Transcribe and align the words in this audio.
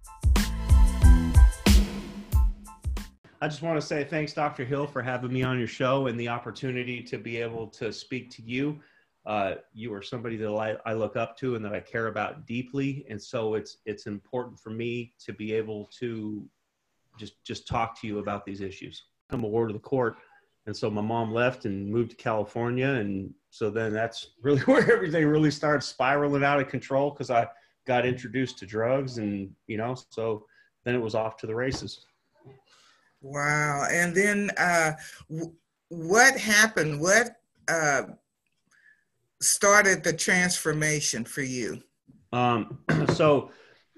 I 3.41 3.46
just 3.46 3.62
want 3.62 3.80
to 3.80 3.87
say 3.87 4.03
thanks, 4.03 4.33
Dr. 4.33 4.65
Hill, 4.65 4.89
for 4.89 5.03
having 5.03 5.33
me 5.33 5.45
on 5.45 5.57
your 5.57 5.69
show 5.69 6.09
and 6.09 6.19
the 6.19 6.27
opportunity 6.27 7.05
to 7.05 7.17
be 7.17 7.37
able 7.37 7.69
to 7.69 7.93
speak 7.93 8.29
to 8.30 8.43
you 8.43 8.80
uh, 9.29 9.57
you 9.75 9.93
are 9.93 10.00
somebody 10.00 10.39
that 10.39 10.49
I, 10.49 10.79
I, 10.87 10.95
look 10.95 11.14
up 11.14 11.36
to 11.36 11.55
and 11.55 11.63
that 11.63 11.75
I 11.75 11.81
care 11.81 12.07
about 12.07 12.46
deeply, 12.46 13.05
and 13.11 13.23
so 13.23 13.55
it's 13.57 13.77
it's 13.85 14.07
important 14.07 14.59
for 14.59 14.71
me 14.71 15.13
to 15.27 15.35
be 15.35 15.53
able 15.53 15.91
to 15.99 16.49
just 17.19 17.45
just 17.45 17.69
talk 17.69 18.00
to 18.00 18.07
you 18.07 18.21
about 18.21 18.46
these 18.46 18.63
issues. 18.63 19.03
I'm 19.29 19.45
a 19.45 19.46
ward 19.46 19.69
of 19.69 19.75
the 19.75 19.81
court, 19.81 20.17
and 20.64 20.75
so 20.75 20.89
my 20.89 21.03
mom 21.03 21.31
left 21.31 21.67
and 21.67 21.93
moved 21.93 22.13
to 22.13 22.17
California, 22.17 22.89
and 22.89 23.31
so 23.50 23.69
then 23.69 23.93
that's 23.93 24.29
really 24.43 24.63
where 24.63 24.91
everything 24.91 25.27
really 25.27 25.50
started 25.50 25.83
spiraling 25.83 26.43
out 26.43 26.58
of 26.58 26.69
control 26.69 27.11
because 27.11 27.31
I 27.31 27.49
got 27.86 28.07
introduced 28.07 28.57
to 28.61 28.67
drugs, 28.67 29.19
and 29.19 29.50
you 29.67 29.77
know, 29.77 29.95
so 30.08 30.47
then 30.85 30.95
it 30.95 31.03
was 31.03 31.14
off 31.14 31.36
to 31.39 31.47
the 31.47 31.55
races. 31.55 32.06
Wow! 33.20 33.89
And 33.92 34.17
then 34.17 34.50
uh, 34.56 34.92
w- 35.28 35.53
what 35.91 36.34
happened? 36.39 36.98
What 36.98 37.36
uh, 37.69 38.03
started 39.41 40.05
the 40.05 40.12
transformation 40.12 41.25
for 41.25 41.42
you? 41.42 41.83
Um, 42.33 42.78
so 43.14 43.50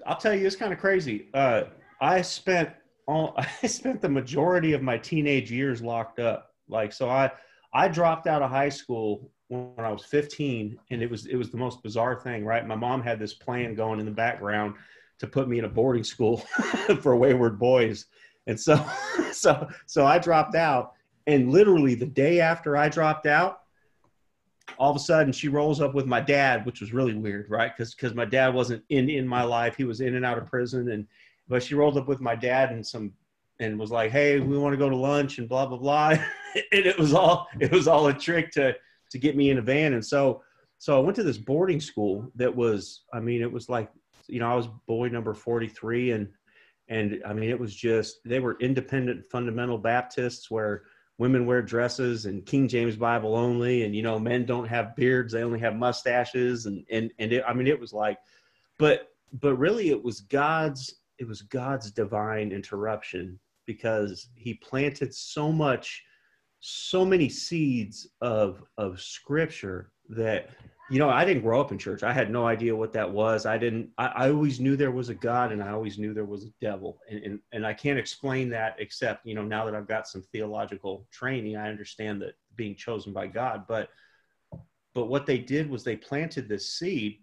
I'll 0.05 0.17
tell 0.17 0.33
you, 0.33 0.45
it's 0.45 0.55
kind 0.55 0.73
of 0.73 0.79
crazy. 0.79 1.29
Uh, 1.33 1.63
I 1.99 2.21
spent 2.21 2.69
all, 3.07 3.35
I 3.63 3.67
spent 3.67 4.01
the 4.01 4.09
majority 4.09 4.73
of 4.73 4.81
my 4.81 4.97
teenage 4.97 5.51
years 5.51 5.81
locked 5.81 6.19
up. 6.19 6.53
Like, 6.67 6.93
so 6.93 7.09
I, 7.09 7.31
I 7.73 7.87
dropped 7.87 8.27
out 8.27 8.41
of 8.41 8.49
high 8.49 8.69
school 8.69 9.31
when 9.47 9.85
I 9.85 9.91
was 9.91 10.05
15 10.05 10.77
and 10.91 11.01
it 11.01 11.09
was, 11.09 11.25
it 11.25 11.35
was 11.35 11.51
the 11.51 11.57
most 11.57 11.83
bizarre 11.83 12.19
thing, 12.19 12.45
right? 12.45 12.65
My 12.65 12.75
mom 12.75 13.01
had 13.01 13.19
this 13.19 13.33
plan 13.33 13.75
going 13.75 13.99
in 13.99 14.05
the 14.05 14.11
background 14.11 14.75
to 15.19 15.27
put 15.27 15.49
me 15.49 15.59
in 15.59 15.65
a 15.65 15.69
boarding 15.69 16.03
school 16.03 16.37
for 17.01 17.15
wayward 17.15 17.59
boys. 17.59 18.05
And 18.47 18.59
so, 18.59 18.83
so, 19.31 19.67
so 19.85 20.05
I 20.05 20.19
dropped 20.19 20.55
out 20.55 20.93
and 21.27 21.51
literally 21.51 21.95
the 21.95 22.05
day 22.05 22.39
after 22.39 22.75
I 22.75 22.89
dropped 22.89 23.25
out, 23.25 23.60
all 24.77 24.91
of 24.91 24.95
a 24.95 24.99
sudden 24.99 25.33
she 25.33 25.47
rolls 25.47 25.81
up 25.81 25.93
with 25.93 26.05
my 26.05 26.19
dad, 26.19 26.65
which 26.65 26.81
was 26.81 26.93
really 26.93 27.13
weird, 27.13 27.49
right? 27.49 27.71
Because 27.75 27.93
because 27.93 28.13
my 28.13 28.25
dad 28.25 28.53
wasn't 28.53 28.83
in 28.89 29.09
in 29.09 29.27
my 29.27 29.43
life; 29.43 29.75
he 29.75 29.83
was 29.83 30.01
in 30.01 30.15
and 30.15 30.25
out 30.25 30.37
of 30.37 30.47
prison, 30.47 30.91
and 30.91 31.07
but 31.47 31.63
she 31.63 31.75
rolled 31.75 31.97
up 31.97 32.07
with 32.07 32.21
my 32.21 32.35
dad 32.35 32.71
and 32.71 32.85
some 32.85 33.13
and 33.59 33.79
was 33.79 33.91
like, 33.91 34.11
"Hey, 34.11 34.39
we 34.39 34.57
want 34.57 34.73
to 34.73 34.77
go 34.77 34.89
to 34.89 34.95
lunch 34.95 35.37
and 35.37 35.47
blah 35.47 35.65
blah 35.65 35.77
blah," 35.77 36.09
and 36.71 36.85
it 36.85 36.97
was 36.97 37.13
all 37.13 37.47
it 37.59 37.71
was 37.71 37.87
all 37.87 38.07
a 38.07 38.13
trick 38.13 38.51
to 38.51 38.75
to 39.11 39.19
get 39.19 39.35
me 39.35 39.49
in 39.49 39.57
a 39.57 39.61
van, 39.61 39.93
and 39.93 40.05
so 40.05 40.41
so 40.77 40.97
I 40.97 40.99
went 40.99 41.15
to 41.17 41.23
this 41.23 41.37
boarding 41.37 41.79
school 41.79 42.31
that 42.33 42.55
was, 42.55 43.03
I 43.13 43.19
mean, 43.19 43.43
it 43.43 43.51
was 43.51 43.69
like 43.69 43.91
you 44.27 44.39
know 44.39 44.51
I 44.51 44.55
was 44.55 44.67
boy 44.87 45.09
number 45.09 45.33
forty 45.33 45.67
three, 45.67 46.11
and 46.11 46.27
and 46.87 47.21
I 47.25 47.33
mean 47.33 47.49
it 47.49 47.59
was 47.59 47.75
just 47.75 48.19
they 48.25 48.39
were 48.39 48.57
independent 48.59 49.25
fundamental 49.31 49.77
Baptists 49.77 50.49
where 50.49 50.83
women 51.17 51.45
wear 51.45 51.61
dresses 51.61 52.25
and 52.25 52.45
King 52.45 52.67
James 52.67 52.95
Bible 52.95 53.35
only, 53.35 53.83
and 53.83 53.95
you 53.95 54.01
know, 54.01 54.19
men 54.19 54.45
don't 54.45 54.67
have 54.67 54.95
beards; 54.95 55.33
they 55.33 55.43
only 55.43 55.59
have 55.59 55.75
mustaches, 55.75 56.65
and 56.65 56.85
and 56.89 57.11
and 57.19 57.33
it, 57.33 57.43
I 57.47 57.53
mean, 57.53 57.67
it 57.67 57.79
was 57.79 57.93
like, 57.93 58.17
but 58.77 59.09
but 59.33 59.55
really, 59.55 59.89
it 59.89 60.03
was 60.03 60.21
God's 60.21 60.95
it 61.19 61.27
was 61.27 61.41
God's 61.43 61.91
divine 61.91 62.51
interruption 62.51 63.39
because 63.65 64.29
He 64.35 64.55
planted 64.55 65.13
so 65.13 65.51
much, 65.51 66.03
so 66.59 67.05
many 67.05 67.29
seeds 67.29 68.07
of 68.21 68.63
of 68.77 68.99
Scripture 68.99 69.91
that 70.09 70.49
you 70.91 70.99
know, 70.99 71.09
I 71.09 71.23
didn't 71.23 71.43
grow 71.43 71.61
up 71.61 71.71
in 71.71 71.77
church. 71.77 72.03
I 72.03 72.11
had 72.11 72.29
no 72.29 72.45
idea 72.45 72.75
what 72.75 72.91
that 72.93 73.09
was. 73.09 73.45
I 73.45 73.57
didn't, 73.57 73.89
I, 73.97 74.07
I, 74.07 74.29
always 74.29 74.59
knew 74.59 74.75
there 74.75 74.91
was 74.91 75.07
a 75.07 75.13
God 75.13 75.53
and 75.53 75.63
I 75.63 75.71
always 75.71 75.97
knew 75.97 76.13
there 76.13 76.25
was 76.25 76.43
a 76.43 76.49
devil. 76.59 76.99
And, 77.09 77.23
and, 77.23 77.39
and 77.53 77.65
I 77.65 77.73
can't 77.73 77.97
explain 77.97 78.49
that 78.49 78.75
except, 78.77 79.25
you 79.25 79.33
know, 79.33 79.43
now 79.43 79.63
that 79.63 79.73
I've 79.73 79.87
got 79.87 80.05
some 80.05 80.21
theological 80.33 81.07
training, 81.09 81.55
I 81.55 81.69
understand 81.69 82.21
that 82.23 82.33
being 82.57 82.75
chosen 82.75 83.13
by 83.13 83.27
God. 83.27 83.63
But, 83.69 83.87
but 84.93 85.05
what 85.05 85.25
they 85.25 85.37
did 85.37 85.69
was 85.69 85.85
they 85.85 85.95
planted 85.95 86.49
this 86.49 86.67
seed. 86.67 87.19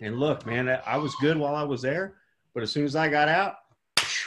And 0.00 0.18
look, 0.18 0.46
man, 0.46 0.68
I 0.86 0.96
was 0.96 1.14
good 1.16 1.36
while 1.36 1.54
I 1.54 1.62
was 1.62 1.82
there. 1.82 2.14
But 2.54 2.62
as 2.62 2.72
soon 2.72 2.86
as 2.86 2.96
I 2.96 3.08
got 3.08 3.28
out, 3.28 3.56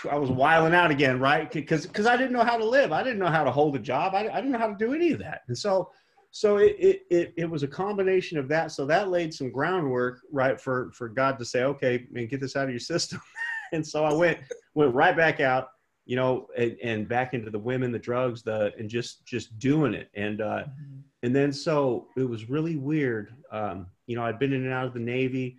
I 0.10 0.18
was 0.18 0.30
wiling 0.30 0.76
out 0.76 0.92
again, 0.92 1.20
right? 1.20 1.52
Because 1.52 1.88
because 1.88 2.06
I 2.06 2.16
didn't 2.16 2.34
know 2.34 2.44
how 2.44 2.58
to 2.58 2.66
live. 2.66 2.92
I 2.92 3.02
didn't 3.02 3.20
know 3.20 3.28
how 3.28 3.44
to 3.44 3.52
hold 3.52 3.76
a 3.76 3.80
job. 3.80 4.14
I, 4.14 4.28
I 4.28 4.36
didn't 4.36 4.52
know 4.52 4.60
how 4.60 4.68
to 4.68 4.76
do 4.78 4.94
any 4.94 5.12
of 5.12 5.20
that. 5.20 5.42
And 5.48 5.58
so, 5.58 5.90
so 6.32 6.58
it, 6.58 6.76
it, 6.80 7.02
it, 7.10 7.34
it, 7.38 7.50
was 7.50 7.64
a 7.64 7.68
combination 7.68 8.38
of 8.38 8.48
that. 8.50 8.72
So 8.72 8.86
that 8.86 9.10
laid 9.10 9.34
some 9.34 9.52
groundwork, 9.52 10.20
right, 10.32 10.60
for, 10.60 10.92
for 10.94 11.10
God 11.10 11.40
to 11.40 11.46
say, 11.46 11.64
okay, 11.64 12.06
man, 12.12 12.28
get 12.28 12.40
this 12.40 12.56
out 12.56 12.66
of 12.66 12.70
your 12.70 12.80
system. 12.80 13.22
and 13.74 13.86
so 13.86 14.04
I 14.04 14.14
went, 14.14 14.40
went 14.76 14.94
right 14.94 15.16
back 15.16 15.40
out, 15.40 15.70
you 16.06 16.16
know, 16.16 16.48
and, 16.58 16.78
and, 16.84 17.08
back 17.08 17.34
into 17.34 17.50
the 17.50 17.60
women, 17.60 17.92
the 17.92 18.00
drugs, 18.00 18.44
the, 18.44 18.72
and 18.78 18.90
just, 18.90 19.26
just 19.26 19.58
doing 19.58 19.94
it. 19.94 20.10
And, 20.14 20.42
uh, 20.42 20.64
mm-hmm. 20.64 21.00
and 21.24 21.36
then, 21.36 21.52
so 21.52 22.08
it 22.18 22.30
was 22.30 22.50
really 22.50 22.76
weird. 22.76 23.34
Um, 23.52 23.88
you 24.06 24.16
know, 24.16 24.24
I'd 24.24 24.40
been 24.40 24.54
in 24.54 24.64
and 24.64 24.74
out 24.74 24.86
of 24.86 24.94
the 24.94 25.00
Navy. 25.00 25.58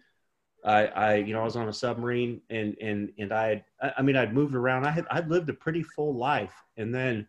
I, 0.65 0.87
I, 0.87 1.15
you 1.17 1.33
know, 1.33 1.41
I 1.41 1.45
was 1.45 1.57
on 1.57 1.69
a 1.69 1.73
submarine 1.73 2.41
and, 2.51 2.77
and, 2.81 3.11
and 3.19 3.33
I 3.33 3.49
had, 3.49 3.65
I 3.97 4.03
mean, 4.03 4.17
I'd 4.17 4.35
moved 4.35 4.55
around. 4.55 4.87
I 4.87 4.91
had, 4.91 5.07
I'd 5.11 5.29
lived 5.29 5.49
a 5.49 5.55
pretty 5.55 5.83
full 5.83 6.15
life. 6.15 6.55
And 6.77 6.95
then, 6.95 7.27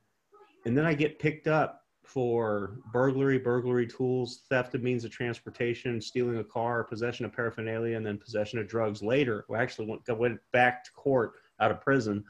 and 0.65 0.77
then 0.77 0.85
I 0.85 0.93
get 0.93 1.19
picked 1.19 1.47
up 1.47 1.79
for 2.09 2.79
burglary, 2.91 3.37
burglary 3.37 3.85
tools, 3.85 4.41
theft 4.49 4.73
of 4.73 4.81
means 4.81 5.05
of 5.05 5.11
transportation, 5.11 6.01
stealing 6.01 6.39
a 6.39 6.43
car, 6.43 6.83
possession 6.83 7.23
of 7.23 7.31
paraphernalia, 7.31 7.95
and 7.95 8.03
then 8.05 8.17
possession 8.17 8.57
of 8.57 8.67
drugs 8.67 9.03
later. 9.03 9.45
We 9.47 9.57
actually 9.57 9.87
went, 9.87 10.19
went 10.19 10.39
back 10.51 10.83
to 10.85 10.91
court 10.93 11.33
out 11.59 11.69
of 11.69 11.81
prison. 11.81 12.23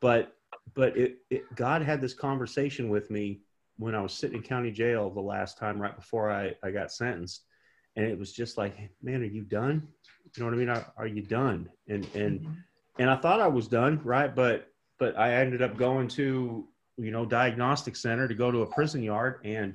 But 0.00 0.32
but 0.74 0.96
it, 0.96 1.18
it, 1.28 1.42
God 1.56 1.82
had 1.82 2.00
this 2.00 2.14
conversation 2.14 2.88
with 2.88 3.10
me 3.10 3.40
when 3.78 3.96
I 3.96 4.00
was 4.00 4.12
sitting 4.12 4.36
in 4.36 4.42
county 4.44 4.70
jail 4.70 5.10
the 5.10 5.20
last 5.20 5.58
time 5.58 5.82
right 5.82 5.96
before 5.96 6.30
I, 6.30 6.54
I 6.62 6.70
got 6.70 6.92
sentenced. 6.92 7.42
And 7.96 8.06
it 8.06 8.16
was 8.16 8.32
just 8.32 8.56
like, 8.56 8.76
man, 9.02 9.22
are 9.22 9.24
you 9.24 9.42
done? 9.42 9.88
You 10.36 10.42
know 10.42 10.46
what 10.46 10.54
I 10.54 10.58
mean? 10.58 10.68
Are, 10.68 10.92
are 10.96 11.06
you 11.06 11.22
done? 11.22 11.68
And 11.88 12.06
and 12.14 12.40
mm-hmm. 12.42 12.52
and 13.00 13.10
I 13.10 13.16
thought 13.16 13.40
I 13.40 13.48
was 13.48 13.66
done, 13.66 14.00
right? 14.04 14.32
But 14.32 14.68
but 15.00 15.18
I 15.18 15.34
ended 15.34 15.62
up 15.62 15.76
going 15.76 16.06
to 16.08 16.68
you 16.96 17.10
know 17.10 17.26
diagnostic 17.26 17.96
center 17.96 18.26
to 18.26 18.34
go 18.34 18.50
to 18.50 18.62
a 18.62 18.66
prison 18.66 19.02
yard 19.02 19.40
and 19.44 19.74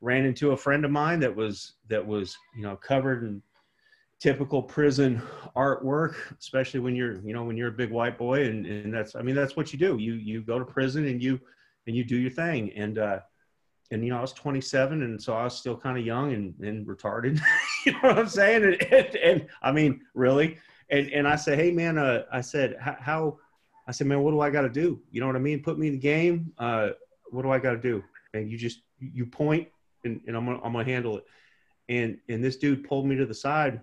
ran 0.00 0.24
into 0.24 0.50
a 0.50 0.56
friend 0.56 0.84
of 0.84 0.90
mine 0.90 1.20
that 1.20 1.34
was 1.34 1.74
that 1.88 2.04
was 2.04 2.36
you 2.56 2.62
know 2.62 2.76
covered 2.76 3.24
in 3.24 3.42
typical 4.22 4.62
prison 4.62 5.20
artwork 5.56 6.14
especially 6.38 6.78
when 6.78 6.94
you're 6.94 7.20
you 7.22 7.32
know 7.32 7.42
when 7.42 7.56
you're 7.56 7.70
a 7.70 7.72
big 7.72 7.90
white 7.90 8.16
boy. 8.16 8.44
And, 8.44 8.64
and 8.66 8.94
that's 8.94 9.16
i 9.16 9.22
mean 9.22 9.34
that's 9.34 9.56
what 9.56 9.72
you 9.72 9.78
do. 9.78 9.98
You 9.98 10.14
you 10.14 10.42
go 10.42 10.60
to 10.60 10.64
prison 10.64 11.06
and 11.06 11.20
you 11.20 11.40
and 11.88 11.96
you 11.96 12.04
do 12.04 12.16
your 12.16 12.30
thing. 12.30 12.72
And 12.76 12.98
uh 12.98 13.18
and 13.90 14.04
you 14.04 14.10
know 14.10 14.18
i 14.18 14.20
was 14.20 14.32
27 14.32 15.02
and 15.02 15.20
so 15.20 15.34
i 15.34 15.44
was 15.44 15.56
still 15.56 15.76
kind 15.76 15.98
of 15.98 16.06
young 16.06 16.32
and, 16.32 16.54
and 16.60 16.86
retarded 16.86 17.40
you 17.86 17.92
know 17.92 17.98
what 18.02 18.18
i'm 18.18 18.28
saying? 18.28 18.62
And, 18.62 18.82
and, 18.92 19.16
and 19.16 19.46
i 19.62 19.72
mean 19.72 20.02
really? 20.14 20.58
And 20.88 21.10
and 21.10 21.26
i 21.26 21.34
said 21.34 21.58
hey 21.58 21.72
man 21.72 21.98
uh 21.98 22.22
i 22.32 22.40
said 22.40 22.76
how 22.78 23.38
I 23.92 23.94
said, 23.94 24.06
man, 24.06 24.22
what 24.22 24.30
do 24.30 24.40
I 24.40 24.48
got 24.48 24.62
to 24.62 24.70
do? 24.70 25.02
You 25.10 25.20
know 25.20 25.26
what 25.26 25.36
I 25.36 25.40
mean? 25.40 25.62
Put 25.62 25.78
me 25.78 25.88
in 25.88 25.92
the 25.92 25.98
game. 25.98 26.50
Uh, 26.56 26.92
what 27.30 27.42
do 27.42 27.50
I 27.50 27.58
got 27.58 27.72
to 27.72 27.76
do? 27.78 28.02
And 28.32 28.50
you 28.50 28.56
just 28.56 28.80
you 28.98 29.26
point, 29.26 29.68
and, 30.02 30.18
and 30.26 30.34
I'm 30.34 30.46
gonna 30.46 30.60
I'm 30.64 30.72
gonna 30.72 30.84
handle 30.84 31.18
it. 31.18 31.24
And 31.90 32.16
and 32.30 32.42
this 32.42 32.56
dude 32.56 32.88
pulled 32.88 33.04
me 33.04 33.16
to 33.16 33.26
the 33.26 33.34
side 33.34 33.82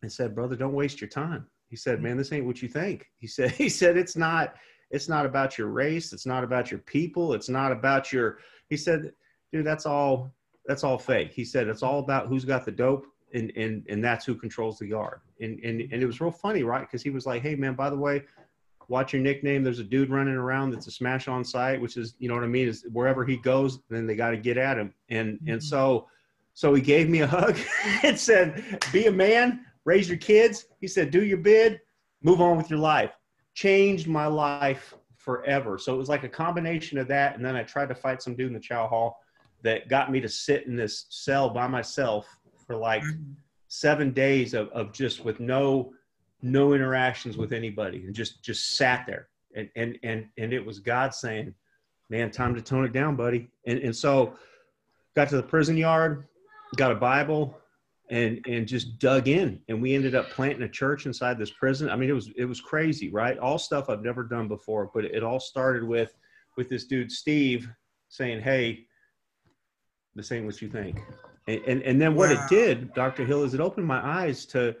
and 0.00 0.10
said, 0.10 0.34
brother, 0.34 0.56
don't 0.56 0.72
waste 0.72 1.02
your 1.02 1.10
time. 1.10 1.46
He 1.68 1.76
said, 1.76 2.00
man, 2.00 2.16
this 2.16 2.32
ain't 2.32 2.46
what 2.46 2.62
you 2.62 2.68
think. 2.70 3.10
He 3.18 3.26
said 3.26 3.50
he 3.62 3.68
said 3.68 3.98
it's 3.98 4.16
not 4.16 4.54
it's 4.90 5.06
not 5.06 5.26
about 5.26 5.58
your 5.58 5.68
race. 5.68 6.14
It's 6.14 6.24
not 6.24 6.42
about 6.42 6.70
your 6.70 6.80
people. 6.80 7.34
It's 7.34 7.50
not 7.50 7.72
about 7.72 8.14
your. 8.14 8.38
He 8.70 8.78
said, 8.78 9.12
dude, 9.52 9.66
that's 9.66 9.84
all 9.84 10.32
that's 10.64 10.82
all 10.82 10.96
fake. 10.96 11.34
He 11.34 11.44
said 11.44 11.68
it's 11.68 11.82
all 11.82 11.98
about 11.98 12.28
who's 12.28 12.46
got 12.46 12.64
the 12.64 12.72
dope 12.72 13.06
and 13.34 13.52
and 13.54 13.84
and 13.90 14.02
that's 14.02 14.24
who 14.24 14.34
controls 14.34 14.78
the 14.78 14.86
yard. 14.86 15.20
And 15.42 15.60
and 15.62 15.82
and 15.82 16.02
it 16.02 16.06
was 16.06 16.22
real 16.22 16.30
funny, 16.30 16.62
right? 16.62 16.80
Because 16.80 17.02
he 17.02 17.10
was 17.10 17.26
like, 17.26 17.42
hey 17.42 17.54
man, 17.54 17.74
by 17.74 17.90
the 17.90 17.98
way, 17.98 18.24
watch 18.88 19.12
your 19.12 19.22
nickname. 19.22 19.62
There's 19.62 19.78
a 19.78 19.84
dude 19.84 20.10
running 20.10 20.34
around 20.34 20.70
that's 20.70 20.86
a 20.86 20.90
smash 20.90 21.28
on 21.28 21.44
sight, 21.44 21.80
which 21.80 21.96
is, 21.96 22.14
you 22.18 22.28
know 22.28 22.34
what 22.34 22.44
I 22.44 22.48
mean? 22.48 22.68
Is 22.68 22.86
wherever 22.92 23.24
he 23.24 23.36
goes, 23.36 23.80
then 23.88 24.06
they 24.06 24.14
got 24.14 24.30
to 24.30 24.36
get 24.36 24.56
at 24.56 24.78
him. 24.78 24.94
And, 25.08 25.34
mm-hmm. 25.34 25.52
and 25.52 25.62
so, 25.62 26.08
so 26.54 26.74
he 26.74 26.80
gave 26.80 27.08
me 27.08 27.20
a 27.20 27.26
hug 27.26 27.58
and 28.02 28.18
said, 28.18 28.80
be 28.92 29.06
a 29.06 29.12
man, 29.12 29.64
raise 29.84 30.08
your 30.08 30.18
kids. 30.18 30.66
He 30.80 30.88
said, 30.88 31.10
do 31.10 31.24
your 31.24 31.38
bid, 31.38 31.80
move 32.22 32.40
on 32.40 32.56
with 32.56 32.70
your 32.70 32.78
life. 32.78 33.12
Changed 33.54 34.06
my 34.06 34.26
life 34.26 34.94
forever. 35.16 35.78
So 35.78 35.94
it 35.94 35.98
was 35.98 36.08
like 36.08 36.24
a 36.24 36.28
combination 36.28 36.98
of 36.98 37.08
that. 37.08 37.36
And 37.36 37.44
then 37.44 37.56
I 37.56 37.62
tried 37.62 37.88
to 37.88 37.94
fight 37.94 38.22
some 38.22 38.36
dude 38.36 38.48
in 38.48 38.54
the 38.54 38.60
chow 38.60 38.86
hall 38.86 39.18
that 39.62 39.88
got 39.88 40.12
me 40.12 40.20
to 40.20 40.28
sit 40.28 40.66
in 40.66 40.76
this 40.76 41.06
cell 41.08 41.50
by 41.50 41.66
myself 41.66 42.28
for 42.66 42.76
like 42.76 43.02
mm-hmm. 43.02 43.32
seven 43.68 44.12
days 44.12 44.54
of, 44.54 44.68
of 44.68 44.92
just 44.92 45.24
with 45.24 45.40
no, 45.40 45.92
no 46.42 46.72
interactions 46.74 47.36
with 47.36 47.52
anybody, 47.52 48.04
and 48.04 48.14
just 48.14 48.42
just 48.42 48.76
sat 48.76 49.06
there. 49.06 49.28
And 49.54 49.70
and 49.76 49.98
and 50.02 50.26
and 50.38 50.52
it 50.52 50.64
was 50.64 50.80
God 50.80 51.14
saying, 51.14 51.54
"Man, 52.10 52.30
time 52.30 52.54
to 52.54 52.62
tone 52.62 52.84
it 52.84 52.92
down, 52.92 53.16
buddy." 53.16 53.48
And 53.66 53.78
and 53.78 53.96
so, 53.96 54.34
got 55.14 55.28
to 55.30 55.36
the 55.36 55.42
prison 55.42 55.76
yard, 55.76 56.26
got 56.76 56.92
a 56.92 56.96
Bible, 56.96 57.58
and 58.10 58.44
and 58.46 58.68
just 58.68 58.98
dug 58.98 59.26
in 59.26 59.60
and 59.68 59.82
we 59.82 59.94
ended 59.94 60.14
up 60.14 60.30
planting 60.30 60.62
a 60.62 60.68
church 60.68 61.06
inside 61.06 61.38
this 61.38 61.50
prison 61.50 61.90
i 61.90 61.96
mean 61.96 62.08
it 62.08 62.14
was 62.14 62.30
it 62.36 62.44
was 62.44 62.60
crazy 62.60 63.10
right 63.10 63.38
all 63.38 63.58
stuff 63.58 63.90
i've 63.90 64.02
never 64.02 64.22
done 64.22 64.46
before 64.46 64.90
but 64.94 65.04
it 65.04 65.24
all 65.24 65.40
started 65.40 65.82
with 65.82 66.14
with 66.56 66.68
this 66.68 66.84
dude 66.84 67.10
steve 67.10 67.68
saying 68.08 68.40
hey 68.40 68.86
this 70.14 70.30
ain't 70.30 70.46
what 70.46 70.62
you 70.62 70.68
think 70.68 71.00
and 71.48 71.60
and, 71.66 71.82
and 71.82 72.00
then 72.00 72.14
what 72.14 72.30
wow. 72.30 72.44
it 72.44 72.48
did 72.48 72.94
dr 72.94 73.24
hill 73.24 73.42
is 73.42 73.54
it 73.54 73.60
opened 73.60 73.86
my 73.86 74.04
eyes 74.06 74.46
to 74.46 74.74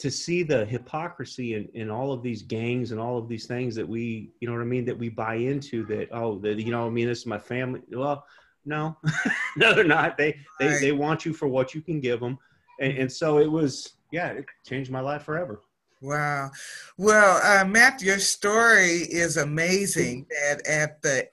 to 0.00 0.10
see 0.10 0.42
the 0.42 0.64
hypocrisy 0.64 1.54
in, 1.54 1.68
in 1.74 1.90
all 1.90 2.10
of 2.10 2.22
these 2.22 2.40
gangs 2.40 2.90
and 2.90 2.98
all 2.98 3.18
of 3.18 3.28
these 3.28 3.46
things 3.46 3.74
that 3.74 3.86
we 3.86 4.30
you 4.40 4.48
know 4.48 4.54
what 4.54 4.62
i 4.62 4.64
mean 4.64 4.84
that 4.84 4.98
we 4.98 5.10
buy 5.10 5.34
into 5.34 5.84
that 5.84 6.08
oh 6.10 6.38
that 6.38 6.58
you 6.58 6.70
know 6.70 6.86
i 6.86 6.90
mean 6.90 7.06
this 7.06 7.20
is 7.20 7.26
my 7.26 7.38
family. 7.38 7.82
Well 7.92 8.24
no 8.64 8.96
no 9.56 9.74
they're 9.74 9.84
not. 9.84 10.16
They 10.16 10.38
they, 10.58 10.68
right. 10.68 10.80
they 10.80 10.92
want 10.92 11.24
you 11.26 11.32
for 11.32 11.48
what 11.48 11.74
you 11.74 11.82
can 11.82 12.00
give 12.00 12.20
them 12.20 12.38
and, 12.80 12.96
and 12.96 13.12
so 13.12 13.38
it 13.38 13.50
was 13.50 13.94
yeah 14.10 14.28
it 14.28 14.46
changed 14.66 14.90
my 14.90 15.00
life 15.00 15.22
forever. 15.22 15.60
Wow. 16.00 16.50
Well 16.96 17.40
uh, 17.44 17.64
matt 17.66 18.00
your 18.02 18.18
story 18.18 19.02
is 19.10 19.36
amazing 19.36 20.26
that 20.30 20.66
at 20.66 21.02
the 21.02 21.28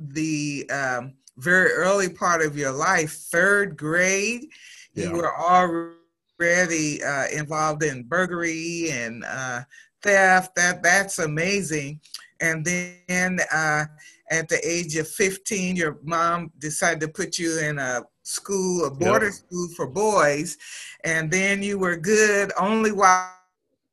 the 0.00 0.68
um, 0.70 1.14
very 1.36 1.70
early 1.70 2.08
part 2.08 2.42
of 2.42 2.58
your 2.58 2.72
life 2.72 3.12
third 3.12 3.76
grade 3.76 4.46
yeah. 4.94 5.06
you 5.06 5.12
were 5.12 5.36
already 5.36 5.94
uh, 6.40 7.26
involved 7.32 7.82
in 7.82 8.02
burglary 8.02 8.88
and 8.90 9.24
uh, 9.24 9.60
theft 10.02 10.54
that 10.54 10.82
that's 10.82 11.18
amazing 11.18 12.00
and 12.40 12.64
then 12.64 13.38
uh, 13.52 13.84
at 14.30 14.48
the 14.48 14.60
age 14.68 14.96
of 14.96 15.08
15 15.08 15.76
your 15.76 15.98
mom 16.02 16.50
decided 16.58 17.00
to 17.00 17.08
put 17.08 17.38
you 17.38 17.58
in 17.60 17.78
a 17.78 18.02
school, 18.24 18.86
a 18.86 18.90
border 18.90 19.26
yep. 19.26 19.34
school 19.34 19.68
for 19.76 19.86
boys, 19.86 20.56
and 21.04 21.30
then 21.30 21.62
you 21.62 21.78
were 21.78 21.96
good 21.96 22.50
only 22.58 22.90
while 22.90 23.30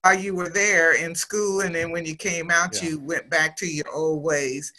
while 0.03 0.17
you 0.17 0.33
were 0.33 0.49
there 0.49 0.95
in 0.95 1.13
school, 1.13 1.61
and 1.61 1.75
then 1.75 1.91
when 1.91 2.05
you 2.05 2.15
came 2.15 2.49
out, 2.49 2.81
yeah. 2.81 2.89
you 2.89 2.99
went 2.99 3.29
back 3.29 3.55
to 3.57 3.67
your 3.67 3.89
old 3.93 4.23
ways. 4.23 4.73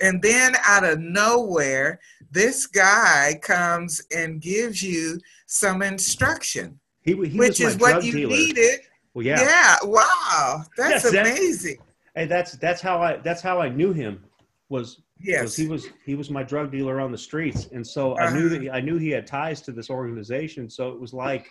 And 0.00 0.20
then 0.20 0.56
out 0.66 0.84
of 0.84 0.98
nowhere, 0.98 2.00
this 2.30 2.66
guy 2.66 3.38
comes 3.40 4.02
and 4.14 4.40
gives 4.40 4.82
you 4.82 5.20
some 5.46 5.82
instruction, 5.82 6.80
he, 7.04 7.12
he 7.28 7.38
which 7.38 7.60
is 7.60 7.76
what 7.78 8.04
you 8.04 8.12
dealer. 8.12 8.36
needed. 8.36 8.80
Well, 9.12 9.24
yeah, 9.24 9.40
yeah, 9.40 9.76
wow, 9.84 10.64
that's 10.76 11.04
yes, 11.04 11.14
amazing. 11.14 11.78
and 12.16 12.30
that's 12.30 12.52
that's 12.52 12.80
how 12.80 13.00
I 13.00 13.18
that's 13.18 13.40
how 13.40 13.60
I 13.60 13.68
knew 13.68 13.92
him 13.92 14.24
was 14.68 15.00
Yes, 15.20 15.56
he 15.56 15.68
was 15.68 15.88
he 16.04 16.14
was 16.14 16.30
my 16.30 16.42
drug 16.42 16.70
dealer 16.70 17.00
on 17.00 17.12
the 17.12 17.18
streets, 17.18 17.68
and 17.72 17.86
so 17.86 18.12
uh-huh. 18.12 18.26
I 18.26 18.32
knew 18.32 18.48
that 18.48 18.60
he, 18.60 18.70
I 18.70 18.80
knew 18.80 18.98
he 18.98 19.10
had 19.10 19.26
ties 19.26 19.60
to 19.62 19.72
this 19.72 19.88
organization. 19.88 20.68
So 20.68 20.90
it 20.90 21.00
was 21.00 21.14
like, 21.14 21.48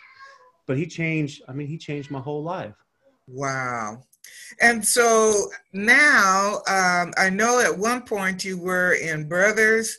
but 0.67 0.77
he 0.77 0.85
changed. 0.85 1.41
I 1.47 1.53
mean, 1.53 1.67
he 1.67 1.77
changed 1.77 2.11
my 2.11 2.19
whole 2.19 2.43
life. 2.43 2.75
Wow. 3.27 4.03
And 4.61 4.85
so 4.85 5.49
now 5.71 6.61
um, 6.67 7.13
I 7.17 7.29
know 7.31 7.61
at 7.61 7.77
one 7.77 8.01
point 8.03 8.45
you 8.45 8.57
were 8.57 8.93
in 8.93 9.27
Brothers 9.27 9.97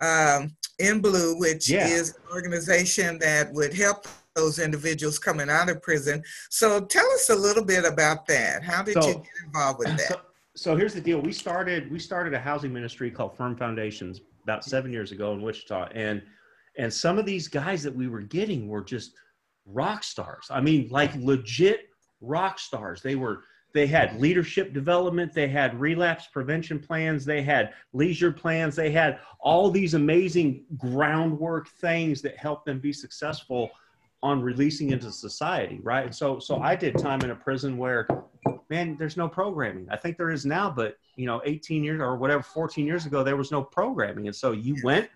um, 0.00 0.54
in 0.78 1.00
Blue, 1.00 1.38
which 1.38 1.68
yeah. 1.68 1.86
is 1.86 2.10
an 2.10 2.32
organization 2.32 3.18
that 3.18 3.52
would 3.52 3.74
help 3.74 4.06
those 4.36 4.58
individuals 4.58 5.18
coming 5.18 5.50
out 5.50 5.68
of 5.68 5.82
prison. 5.82 6.22
So 6.50 6.84
tell 6.84 7.10
us 7.12 7.30
a 7.30 7.34
little 7.34 7.64
bit 7.64 7.84
about 7.84 8.26
that. 8.26 8.62
How 8.62 8.82
did 8.82 8.94
so, 8.94 9.08
you 9.08 9.14
get 9.14 9.26
involved 9.46 9.78
with 9.80 9.88
that? 9.88 10.08
So, 10.08 10.20
so 10.54 10.76
here's 10.76 10.94
the 10.94 11.00
deal. 11.00 11.20
We 11.20 11.32
started 11.32 11.90
we 11.90 11.98
started 11.98 12.34
a 12.34 12.38
housing 12.38 12.72
ministry 12.72 13.10
called 13.10 13.36
Firm 13.36 13.56
Foundations 13.56 14.20
about 14.44 14.64
seven 14.64 14.92
years 14.92 15.10
ago 15.10 15.32
in 15.32 15.42
Wichita, 15.42 15.88
and 15.94 16.22
and 16.78 16.92
some 16.92 17.18
of 17.18 17.26
these 17.26 17.48
guys 17.48 17.82
that 17.82 17.94
we 17.94 18.06
were 18.06 18.20
getting 18.20 18.68
were 18.68 18.84
just 18.84 19.12
rock 19.64 20.04
stars. 20.04 20.46
I 20.50 20.60
mean, 20.60 20.88
like 20.90 21.14
legit 21.16 21.88
rock 22.20 22.58
stars. 22.58 23.02
They 23.02 23.16
were 23.16 23.42
they 23.72 23.86
had 23.86 24.18
leadership 24.18 24.72
development, 24.72 25.34
they 25.34 25.48
had 25.48 25.78
relapse 25.78 26.28
prevention 26.32 26.78
plans, 26.78 27.26
they 27.26 27.42
had 27.42 27.74
leisure 27.92 28.32
plans, 28.32 28.74
they 28.74 28.90
had 28.90 29.18
all 29.38 29.70
these 29.70 29.92
amazing 29.92 30.64
groundwork 30.78 31.68
things 31.68 32.22
that 32.22 32.38
helped 32.38 32.64
them 32.64 32.78
be 32.78 32.92
successful 32.92 33.70
on 34.26 34.42
releasing 34.42 34.90
into 34.90 35.10
society, 35.10 35.80
right? 35.82 36.14
So 36.14 36.38
so 36.38 36.54
mm-hmm. 36.54 36.64
I 36.64 36.76
did 36.76 36.98
time 36.98 37.20
in 37.22 37.30
a 37.30 37.36
prison 37.36 37.78
where 37.78 38.06
man, 38.68 38.96
there's 38.98 39.16
no 39.16 39.28
programming. 39.28 39.86
I 39.90 39.96
think 39.96 40.16
there 40.16 40.30
is 40.30 40.44
now, 40.44 40.70
but 40.70 40.96
you 41.16 41.26
know, 41.26 41.40
18 41.44 41.84
years 41.84 42.00
or 42.00 42.16
whatever, 42.16 42.42
14 42.42 42.86
years 42.86 43.06
ago, 43.06 43.22
there 43.22 43.36
was 43.36 43.50
no 43.50 43.62
programming. 43.62 44.26
And 44.26 44.36
so 44.36 44.52
you 44.52 44.76
went, 44.82 45.08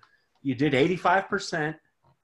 you 0.42 0.54
did 0.54 0.72
85% 0.72 1.74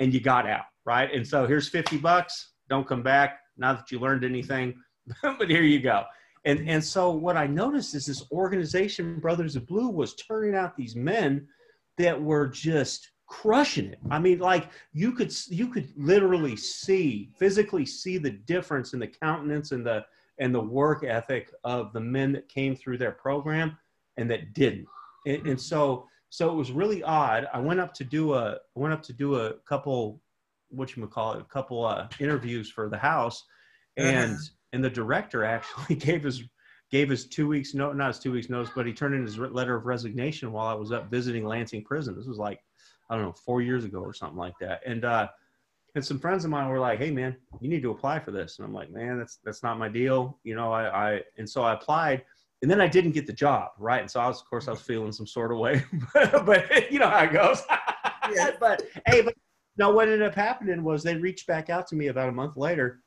and 0.00 0.14
you 0.14 0.20
got 0.20 0.48
out, 0.48 0.64
right? 0.84 1.12
And 1.12 1.26
so 1.26 1.46
here's 1.46 1.68
50 1.68 1.98
bucks. 1.98 2.52
Don't 2.68 2.86
come 2.86 3.02
back. 3.02 3.40
Not 3.56 3.78
that 3.78 3.90
you 3.90 3.98
learned 3.98 4.24
anything, 4.24 4.74
but 5.22 5.50
here 5.50 5.62
you 5.62 5.80
go. 5.80 6.04
And, 6.44 6.68
and 6.68 6.82
so 6.82 7.10
what 7.10 7.36
I 7.36 7.46
noticed 7.46 7.94
is 7.94 8.06
this 8.06 8.24
organization, 8.30 9.18
Brothers 9.18 9.56
of 9.56 9.66
Blue, 9.66 9.88
was 9.88 10.14
turning 10.14 10.54
out 10.54 10.76
these 10.76 10.94
men 10.94 11.48
that 11.98 12.20
were 12.20 12.46
just 12.46 13.10
crushing 13.26 13.86
it. 13.86 13.98
I 14.10 14.18
mean, 14.18 14.38
like 14.38 14.70
you 14.92 15.12
could 15.12 15.34
you 15.48 15.68
could 15.68 15.92
literally 15.96 16.56
see, 16.56 17.30
physically 17.38 17.86
see 17.86 18.18
the 18.18 18.30
difference 18.30 18.92
in 18.92 19.00
the 19.00 19.08
countenance 19.08 19.72
and 19.72 19.84
the 19.84 20.04
and 20.38 20.54
the 20.54 20.60
work 20.60 21.04
ethic 21.04 21.50
of 21.64 21.92
the 21.92 22.00
men 22.00 22.32
that 22.32 22.48
came 22.48 22.76
through 22.76 22.98
their 22.98 23.12
program 23.12 23.76
and 24.16 24.30
that 24.30 24.54
didn't. 24.54 24.86
And, 25.26 25.46
and 25.46 25.60
so, 25.60 26.06
so 26.30 26.50
it 26.50 26.54
was 26.54 26.72
really 26.72 27.02
odd. 27.02 27.46
I 27.52 27.60
went 27.60 27.80
up 27.80 27.94
to 27.94 28.04
do 28.04 28.34
a, 28.34 28.52
I 28.52 28.78
went 28.78 28.92
up 28.92 29.02
to 29.04 29.12
do 29.12 29.36
a 29.36 29.54
couple, 29.68 30.20
what 30.68 30.94
you 30.94 31.02
would 31.02 31.10
call 31.10 31.34
it, 31.34 31.40
a 31.40 31.44
couple 31.44 31.84
uh, 31.84 32.08
interviews 32.20 32.70
for 32.70 32.88
the 32.88 32.98
house, 32.98 33.44
and 33.96 34.32
uh-huh. 34.32 34.42
and 34.72 34.84
the 34.84 34.90
director 34.90 35.44
actually 35.44 35.94
gave 35.96 36.22
his 36.22 36.42
gave 36.92 37.08
his 37.08 37.26
two 37.26 37.48
weeks 37.48 37.74
no 37.74 37.92
not 37.92 38.08
his 38.08 38.18
two 38.18 38.32
weeks 38.32 38.50
notice, 38.50 38.70
but 38.74 38.86
he 38.86 38.92
turned 38.92 39.14
in 39.14 39.22
his 39.22 39.38
letter 39.38 39.76
of 39.76 39.86
resignation 39.86 40.52
while 40.52 40.66
I 40.66 40.74
was 40.74 40.92
up 40.92 41.10
visiting 41.10 41.44
Lansing 41.44 41.84
prison. 41.84 42.16
This 42.16 42.26
was 42.26 42.38
like 42.38 42.60
I 43.08 43.14
don't 43.14 43.24
know 43.24 43.32
four 43.32 43.62
years 43.62 43.84
ago 43.84 44.00
or 44.00 44.12
something 44.12 44.38
like 44.38 44.58
that, 44.60 44.80
and 44.86 45.04
uh, 45.04 45.28
and 45.94 46.04
some 46.04 46.18
friends 46.18 46.44
of 46.44 46.50
mine 46.50 46.68
were 46.68 46.78
like, 46.78 46.98
"Hey, 46.98 47.10
man, 47.10 47.36
you 47.60 47.68
need 47.68 47.82
to 47.82 47.90
apply 47.90 48.18
for 48.18 48.30
this." 48.30 48.58
And 48.58 48.66
I'm 48.66 48.74
like, 48.74 48.90
"Man, 48.90 49.18
that's 49.18 49.38
that's 49.44 49.62
not 49.62 49.78
my 49.78 49.88
deal." 49.88 50.38
You 50.44 50.54
know, 50.54 50.72
I, 50.72 51.14
I 51.14 51.22
and 51.38 51.48
so 51.48 51.62
I 51.62 51.74
applied, 51.74 52.22
and 52.62 52.70
then 52.70 52.80
I 52.80 52.86
didn't 52.86 53.12
get 53.12 53.26
the 53.26 53.32
job, 53.32 53.70
right? 53.78 54.00
And 54.00 54.10
so 54.10 54.20
I 54.20 54.28
was, 54.28 54.40
of 54.40 54.48
course, 54.48 54.68
I 54.68 54.72
was 54.72 54.82
feeling 54.82 55.12
some 55.12 55.26
sort 55.26 55.52
of 55.52 55.58
way, 55.58 55.84
but, 56.14 56.92
you 56.92 56.98
know 56.98 57.08
how 57.08 57.24
it 57.24 57.32
goes. 57.32 57.62
yeah. 58.34 58.50
But 58.60 58.82
hey, 59.06 59.22
but 59.22 59.34
now 59.78 59.92
what 59.92 60.08
ended 60.08 60.22
up 60.22 60.34
happening 60.34 60.82
was 60.82 61.02
they 61.02 61.16
reached 61.16 61.46
back 61.46 61.70
out 61.70 61.86
to 61.88 61.96
me 61.96 62.08
about 62.08 62.28
a 62.28 62.32
month 62.32 62.56
later, 62.56 63.00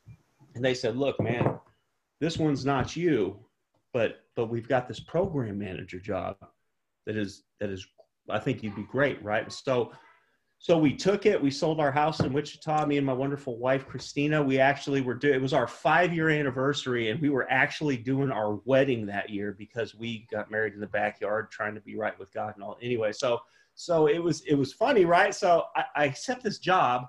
and 0.56 0.64
they 0.66 0.74
said, 0.74 0.98
"Look, 0.98 1.20
man, 1.22 1.60
this 2.20 2.38
one's 2.38 2.66
not 2.66 2.96
you, 2.96 3.40
but 3.94 4.22
but 4.36 4.48
we've 4.48 4.68
got 4.68 4.88
this 4.88 5.00
program 5.00 5.60
manager 5.60 6.00
job 6.00 6.38
that 7.06 7.18
is 7.18 7.44
that 7.60 7.70
is 7.70 7.86
I 8.30 8.40
think 8.40 8.64
you'd 8.64 8.76
be 8.76 8.84
great, 8.84 9.24
right?" 9.24 9.52
so 9.52 9.92
so 10.62 10.78
we 10.78 10.94
took 10.94 11.26
it. 11.26 11.42
We 11.42 11.52
sold 11.52 11.80
our 11.80 11.92
house 11.92 12.20
in 12.20 12.34
Wichita. 12.34 12.86
Me 12.86 12.98
and 12.98 13.06
my 13.06 13.14
wonderful 13.14 13.58
wife 13.58 13.88
Christina. 13.88 14.44
We 14.44 14.60
actually 14.60 15.00
were 15.00 15.14
doing. 15.14 15.36
It 15.36 15.42
was 15.42 15.54
our 15.54 15.68
five 15.68 16.14
year 16.14 16.30
anniversary, 16.30 17.10
and 17.10 17.22
we 17.22 17.30
were 17.30 17.50
actually 17.50 17.96
doing 17.96 18.30
our 18.30 18.56
wedding 18.66 19.06
that 19.06 19.30
year 19.30 19.56
because 19.58 19.96
we 19.96 20.28
got 20.30 20.52
married 20.52 20.74
in 20.74 20.82
the 20.82 20.88
backyard, 20.88 21.50
trying 21.50 21.76
to 21.76 21.82
be 21.82 21.96
right 21.96 22.18
with 22.20 22.30
God 22.34 22.56
and 22.56 22.64
all. 22.64 22.78
Anyway, 22.82 23.14
so 23.14 23.40
so 23.76 24.08
it 24.08 24.22
was 24.22 24.42
it 24.42 24.56
was 24.56 24.74
funny, 24.74 25.06
right? 25.06 25.34
So 25.34 25.64
I, 25.78 25.84
I 25.96 26.06
accept 26.06 26.44
this 26.44 26.60
job. 26.60 27.06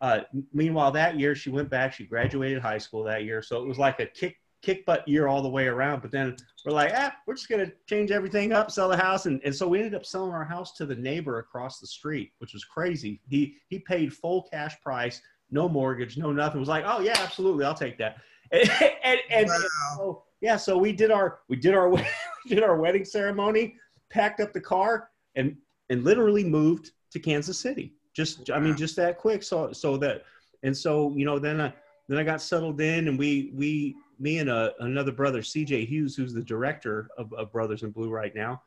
Uh, 0.00 0.20
meanwhile, 0.52 0.92
that 0.92 1.18
year 1.18 1.34
she 1.34 1.50
went 1.50 1.68
back. 1.68 1.92
She 1.92 2.06
graduated 2.06 2.62
high 2.62 2.78
school 2.78 3.02
that 3.04 3.24
year, 3.24 3.42
so 3.42 3.60
it 3.60 3.66
was 3.66 3.78
like 3.78 3.98
a 3.98 4.06
kick 4.06 4.36
kick 4.62 4.86
butt 4.86 5.06
year 5.06 5.26
all 5.26 5.42
the 5.42 5.48
way 5.48 5.66
around. 5.66 6.00
But 6.00 6.12
then 6.12 6.36
we're 6.64 6.72
like, 6.72 6.92
ah, 6.94 7.14
we're 7.26 7.34
just 7.34 7.48
gonna 7.48 7.70
change 7.88 8.10
everything 8.10 8.52
up, 8.52 8.70
sell 8.70 8.88
the 8.88 8.96
house, 8.96 9.26
and, 9.26 9.40
and 9.44 9.54
so 9.54 9.68
we 9.68 9.78
ended 9.78 9.94
up 9.94 10.06
selling 10.06 10.32
our 10.32 10.44
house 10.44 10.72
to 10.74 10.86
the 10.86 10.94
neighbor 10.94 11.38
across 11.38 11.80
the 11.80 11.86
street, 11.86 12.32
which 12.38 12.52
was 12.52 12.64
crazy. 12.64 13.20
He 13.28 13.56
he 13.68 13.80
paid 13.80 14.12
full 14.12 14.48
cash 14.50 14.80
price, 14.80 15.20
no 15.50 15.68
mortgage, 15.68 16.16
no 16.16 16.32
nothing. 16.32 16.58
It 16.58 16.60
was 16.60 16.68
like, 16.68 16.84
oh 16.86 17.00
yeah, 17.00 17.18
absolutely, 17.18 17.64
I'll 17.64 17.74
take 17.74 17.98
that. 17.98 18.16
And, 18.52 18.70
and, 19.02 19.20
and, 19.30 19.48
wow. 19.48 19.94
so, 19.96 20.24
yeah, 20.42 20.56
so 20.56 20.76
we 20.76 20.92
did 20.92 21.10
our 21.10 21.38
we 21.48 21.56
did 21.56 21.74
our 21.74 21.88
we 21.90 22.04
did 22.46 22.62
our 22.62 22.76
wedding 22.76 23.04
ceremony, 23.04 23.76
packed 24.10 24.40
up 24.40 24.52
the 24.52 24.60
car, 24.60 25.08
and 25.36 25.56
and 25.88 26.04
literally 26.04 26.44
moved 26.44 26.90
to 27.12 27.18
Kansas 27.18 27.58
City. 27.58 27.94
Just 28.14 28.50
I 28.50 28.60
mean, 28.60 28.76
just 28.76 28.94
that 28.96 29.18
quick. 29.18 29.42
So 29.42 29.72
so 29.72 29.96
that 29.98 30.24
and 30.62 30.76
so 30.76 31.14
you 31.16 31.24
know 31.24 31.38
then 31.38 31.62
I 31.62 31.72
then 32.08 32.18
I 32.18 32.24
got 32.24 32.42
settled 32.42 32.80
in, 32.80 33.08
and 33.08 33.18
we 33.18 33.52
we 33.54 33.96
me 34.18 34.38
and 34.38 34.50
a, 34.50 34.54
uh, 34.54 34.70
another 34.80 35.12
brother, 35.12 35.40
CJ 35.40 35.86
Hughes, 35.86 36.14
who's 36.14 36.32
the 36.32 36.42
director 36.42 37.08
of, 37.18 37.32
of 37.32 37.52
Brothers 37.52 37.82
in 37.82 37.90
Blue 37.90 38.10
right 38.10 38.34
now, 38.34 38.62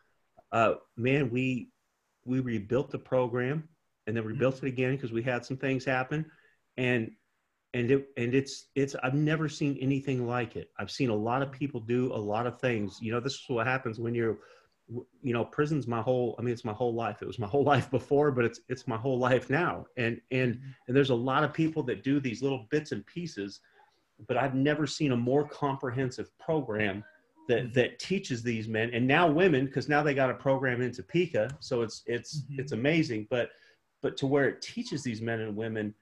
uh, 0.52 0.76
man, 0.98 1.30
we 1.30 1.70
we 2.26 2.40
rebuilt 2.40 2.90
the 2.90 3.00
program 3.00 3.68
and 4.08 4.16
then 4.16 4.26
rebuilt 4.26 4.58
it 4.58 4.68
again 4.68 4.96
because 4.96 5.12
we 5.12 5.22
had 5.22 5.46
some 5.46 5.58
things 5.58 5.86
happen, 5.86 6.26
and 6.78 7.12
and 7.74 7.92
it 7.92 8.08
and 8.18 8.34
it's 8.34 8.68
it's 8.76 8.96
I've 9.04 9.14
never 9.14 9.50
seen 9.50 9.78
anything 9.82 10.28
like 10.28 10.56
it. 10.56 10.72
I've 10.80 10.92
seen 10.92 11.10
a 11.10 11.16
lot 11.16 11.42
of 11.42 11.52
people 11.52 11.80
do 11.80 12.14
a 12.14 12.18
lot 12.18 12.48
of 12.48 12.60
things. 12.60 13.00
You 13.02 13.12
know, 13.12 13.20
this 13.20 13.34
is 13.34 13.44
what 13.48 13.68
happens 13.68 14.00
when 14.00 14.16
you're 14.16 14.38
you 15.22 15.34
know 15.34 15.44
prison's 15.44 15.88
my 15.88 16.02
whole 16.02 16.36
i 16.38 16.44
mean 16.44 16.54
it's 16.54 16.64
my 16.64 16.74
whole 16.74 16.94
life 16.94 17.22
it 17.22 17.26
was 17.26 17.40
my 17.40 17.48
whole 17.48 17.64
life 17.74 17.90
before 17.90 18.32
but 18.32 18.46
it's 18.46 18.60
it's 18.70 18.88
my 18.88 18.98
whole 18.98 19.18
life 19.18 19.50
now 19.50 19.86
and 19.98 20.22
and 20.32 20.56
mm-hmm. 20.56 20.70
and 20.88 20.96
there's 20.96 21.10
a 21.10 21.16
lot 21.16 21.44
of 21.44 21.54
people 21.54 21.82
that 21.84 22.04
do 22.04 22.20
these 22.20 22.44
little 22.44 22.68
bits 22.70 22.92
and 22.92 23.06
pieces 23.06 23.62
but 24.28 24.38
i've 24.38 24.56
never 24.56 24.88
seen 24.88 25.12
a 25.12 25.18
more 25.18 25.48
comprehensive 25.48 26.36
program 26.38 27.04
that 27.48 27.64
mm-hmm. 27.64 27.74
that 27.74 28.00
teaches 28.00 28.44
these 28.44 28.68
men 28.68 28.90
and 28.94 29.06
now 29.06 29.30
women 29.30 29.66
because 29.66 29.90
now 29.90 30.02
they 30.02 30.14
got 30.14 30.30
a 30.30 30.34
program 30.34 30.82
in 30.82 30.92
Topeka 30.92 31.50
so 31.60 31.82
it's 31.82 32.04
it's 32.06 32.42
mm-hmm. 32.42 32.60
it's 32.60 32.72
amazing 32.72 33.28
but 33.30 33.50
but 34.02 34.18
to 34.18 34.28
where 34.28 34.48
it 34.48 34.62
teaches 34.62 35.04
these 35.04 35.22
men 35.22 35.42
and 35.42 35.56
women 35.56 35.94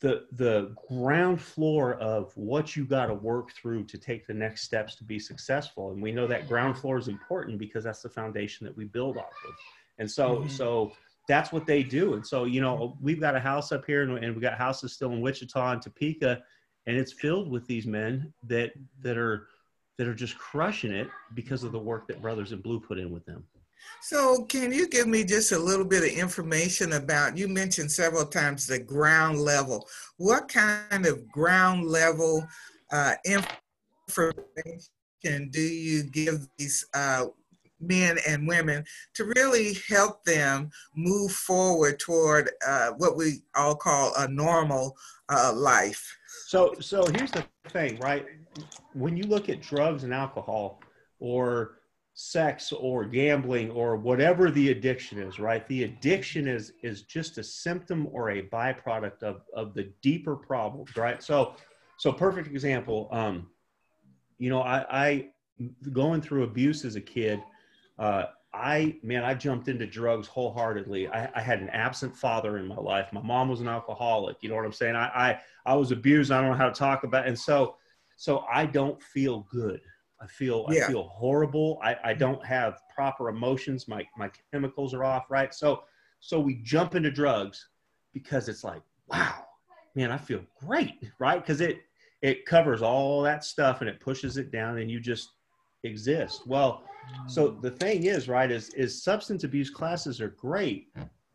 the 0.00 0.24
the 0.32 0.74
ground 0.88 1.40
floor 1.40 1.94
of 1.94 2.36
what 2.36 2.74
you 2.74 2.84
got 2.84 3.06
to 3.06 3.14
work 3.14 3.52
through 3.52 3.84
to 3.84 3.96
take 3.96 4.26
the 4.26 4.34
next 4.34 4.62
steps 4.62 4.96
to 4.96 5.04
be 5.04 5.18
successful 5.18 5.92
and 5.92 6.02
we 6.02 6.10
know 6.12 6.26
that 6.26 6.48
ground 6.48 6.76
floor 6.76 6.98
is 6.98 7.08
important 7.08 7.58
because 7.58 7.84
that's 7.84 8.02
the 8.02 8.08
foundation 8.08 8.66
that 8.66 8.76
we 8.76 8.84
build 8.84 9.16
off 9.16 9.32
of 9.46 9.54
and 9.98 10.10
so 10.10 10.36
mm-hmm. 10.36 10.48
so 10.48 10.92
that's 11.28 11.52
what 11.52 11.66
they 11.66 11.84
do 11.84 12.14
and 12.14 12.26
so 12.26 12.44
you 12.44 12.60
know 12.60 12.96
we've 13.00 13.20
got 13.20 13.36
a 13.36 13.40
house 13.40 13.70
up 13.70 13.86
here 13.86 14.02
and, 14.02 14.24
and 14.24 14.34
we 14.34 14.42
got 14.42 14.58
houses 14.58 14.92
still 14.92 15.12
in 15.12 15.20
wichita 15.20 15.72
and 15.72 15.82
topeka 15.82 16.42
and 16.86 16.96
it's 16.96 17.12
filled 17.12 17.50
with 17.50 17.66
these 17.66 17.86
men 17.86 18.32
that 18.48 18.72
that 19.02 19.16
are 19.16 19.48
that 19.98 20.08
are 20.08 20.14
just 20.14 20.36
crushing 20.38 20.92
it 20.92 21.08
because 21.34 21.64
of 21.64 21.72
the 21.72 21.78
work 21.78 22.06
that 22.08 22.22
brothers 22.22 22.52
in 22.52 22.60
blue 22.60 22.80
put 22.80 22.98
in 22.98 23.10
with 23.10 23.24
them 23.26 23.44
so, 24.00 24.44
can 24.44 24.72
you 24.72 24.88
give 24.88 25.06
me 25.06 25.24
just 25.24 25.52
a 25.52 25.58
little 25.58 25.84
bit 25.84 26.02
of 26.02 26.18
information 26.18 26.94
about? 26.94 27.36
You 27.36 27.48
mentioned 27.48 27.90
several 27.90 28.26
times 28.26 28.66
the 28.66 28.78
ground 28.78 29.40
level. 29.40 29.88
What 30.16 30.48
kind 30.48 31.06
of 31.06 31.30
ground 31.30 31.86
level 31.86 32.46
uh, 32.90 33.14
information 33.24 34.40
do 35.50 35.60
you 35.60 36.02
give 36.04 36.46
these 36.58 36.84
uh, 36.94 37.26
men 37.80 38.18
and 38.26 38.46
women 38.46 38.84
to 39.14 39.32
really 39.36 39.76
help 39.88 40.24
them 40.24 40.70
move 40.96 41.32
forward 41.32 41.98
toward 41.98 42.50
uh, 42.66 42.90
what 42.98 43.16
we 43.16 43.42
all 43.54 43.76
call 43.76 44.12
a 44.18 44.28
normal 44.28 44.96
uh, 45.28 45.52
life? 45.54 46.16
So, 46.46 46.74
so 46.80 47.06
here's 47.06 47.30
the 47.30 47.44
thing, 47.72 47.98
right? 47.98 48.26
When 48.92 49.16
you 49.16 49.24
look 49.24 49.48
at 49.48 49.60
drugs 49.62 50.04
and 50.04 50.12
alcohol, 50.12 50.80
or 51.22 51.78
sex 52.14 52.72
or 52.72 53.04
gambling 53.04 53.70
or 53.70 53.96
whatever 53.96 54.50
the 54.50 54.70
addiction 54.70 55.18
is 55.18 55.38
right 55.38 55.66
the 55.68 55.84
addiction 55.84 56.46
is 56.46 56.72
is 56.82 57.02
just 57.02 57.38
a 57.38 57.42
symptom 57.42 58.06
or 58.12 58.30
a 58.30 58.42
byproduct 58.48 59.22
of 59.22 59.42
of 59.54 59.72
the 59.72 59.90
deeper 60.02 60.36
problem 60.36 60.84
right 60.94 61.22
so 61.22 61.54
so 61.96 62.12
perfect 62.12 62.48
example 62.48 63.08
um 63.12 63.48
you 64.36 64.50
know 64.50 64.60
i 64.60 64.84
i 64.90 65.28
going 65.92 66.20
through 66.20 66.42
abuse 66.42 66.84
as 66.84 66.96
a 66.96 67.00
kid 67.00 67.42
uh 67.98 68.24
I 68.54 68.96
man, 69.02 69.24
I 69.24 69.34
jumped 69.34 69.68
into 69.68 69.86
drugs 69.86 70.26
wholeheartedly. 70.26 71.08
I, 71.08 71.30
I, 71.34 71.40
had 71.40 71.60
an 71.60 71.70
absent 71.70 72.14
father 72.14 72.58
in 72.58 72.66
my 72.66 72.76
life. 72.76 73.10
My 73.12 73.22
mom 73.22 73.48
was 73.48 73.60
an 73.60 73.68
alcoholic. 73.68 74.36
You 74.42 74.50
know 74.50 74.56
what 74.56 74.66
I'm 74.66 74.72
saying? 74.72 74.94
I, 74.94 75.06
I 75.06 75.40
I 75.64 75.74
was 75.74 75.90
abused. 75.90 76.30
I 76.30 76.40
don't 76.40 76.50
know 76.50 76.56
how 76.56 76.68
to 76.68 76.74
talk 76.74 77.04
about, 77.04 77.24
it. 77.24 77.28
and 77.28 77.38
so 77.38 77.76
so 78.16 78.44
I 78.52 78.66
don't 78.66 79.02
feel 79.02 79.46
good. 79.50 79.80
I 80.20 80.26
feel 80.26 80.66
yeah. 80.68 80.84
I 80.84 80.88
feel 80.88 81.04
horrible. 81.04 81.80
I, 81.82 81.96
I 82.04 82.14
don't 82.14 82.44
have 82.44 82.80
proper 82.94 83.30
emotions. 83.30 83.88
My 83.88 84.06
my 84.16 84.30
chemicals 84.52 84.92
are 84.92 85.04
off, 85.04 85.30
right? 85.30 85.54
So 85.54 85.84
so 86.20 86.38
we 86.38 86.60
jump 86.62 86.94
into 86.94 87.10
drugs 87.10 87.68
because 88.12 88.48
it's 88.48 88.62
like, 88.62 88.82
wow, 89.08 89.46
man, 89.94 90.12
I 90.12 90.18
feel 90.18 90.42
great, 90.60 91.10
right? 91.18 91.40
Because 91.40 91.60
it 91.60 91.80
it 92.20 92.46
covers 92.46 92.82
all 92.82 93.22
that 93.22 93.44
stuff 93.44 93.80
and 93.80 93.90
it 93.90 93.98
pushes 93.98 94.36
it 94.36 94.52
down 94.52 94.78
and 94.78 94.90
you 94.90 95.00
just 95.00 95.30
exist. 95.84 96.46
Well, 96.46 96.82
so 97.26 97.50
mm. 97.50 97.60
the 97.60 97.70
thing 97.70 98.04
is, 98.04 98.28
right, 98.28 98.50
is 98.50 98.70
is 98.74 99.02
substance 99.02 99.44
abuse 99.44 99.70
classes 99.70 100.20
are 100.20 100.28
great, 100.28 100.88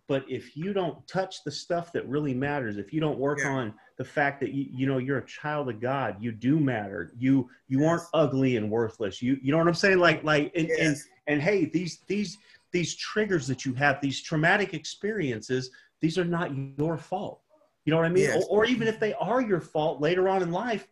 but 0.08 0.24
if 0.30 0.56
you 0.56 0.74
don't 0.74 1.06
touch 1.08 1.44
the 1.44 1.52
stuff 1.52 1.92
that 1.92 2.08
really 2.08 2.34
matters 2.34 2.78
if 2.78 2.94
you 2.94 3.00
don't 3.00 3.20
work 3.20 3.40
yeah. 3.40 3.50
on 3.50 3.74
the 3.98 4.06
fact 4.06 4.40
that 4.40 4.54
you, 4.54 4.68
you 4.72 4.88
know 4.88 4.98
you're 4.98 5.20
a 5.20 5.26
child 5.26 5.70
of 5.70 5.80
god 5.80 6.16
you 6.20 6.32
do 6.32 6.60
matter 6.60 7.12
you 7.18 7.50
you 7.68 7.82
yes. 7.82 7.90
aren't 7.90 8.04
ugly 8.14 8.58
and 8.58 8.70
worthless 8.70 9.22
you 9.22 9.38
you 9.42 9.52
know 9.52 9.58
what 9.58 9.68
i'm 9.68 9.74
saying 9.74 10.00
like 10.00 10.24
like 10.24 10.52
and, 10.56 10.68
yes. 10.68 10.80
and 10.80 10.98
and 11.28 11.42
hey 11.42 11.66
these 11.66 12.00
these 12.08 12.38
these 12.72 12.96
triggers 12.96 13.48
that 13.48 13.66
you 13.66 13.74
have 13.74 14.00
these 14.02 14.22
traumatic 14.22 14.74
experiences 14.74 15.70
these 16.02 16.18
are 16.18 16.26
not 16.26 16.52
your 16.78 16.98
fault 16.98 17.42
you 17.86 17.92
know 17.92 17.98
what 17.98 18.06
i 18.06 18.10
mean 18.10 18.24
yes. 18.24 18.46
or, 18.50 18.62
or 18.62 18.66
even 18.66 18.88
if 18.88 19.00
they 19.00 19.14
are 19.16 19.42
your 19.42 19.62
fault 19.62 20.02
later 20.02 20.30
on 20.30 20.42
in 20.42 20.52
life 20.52 20.88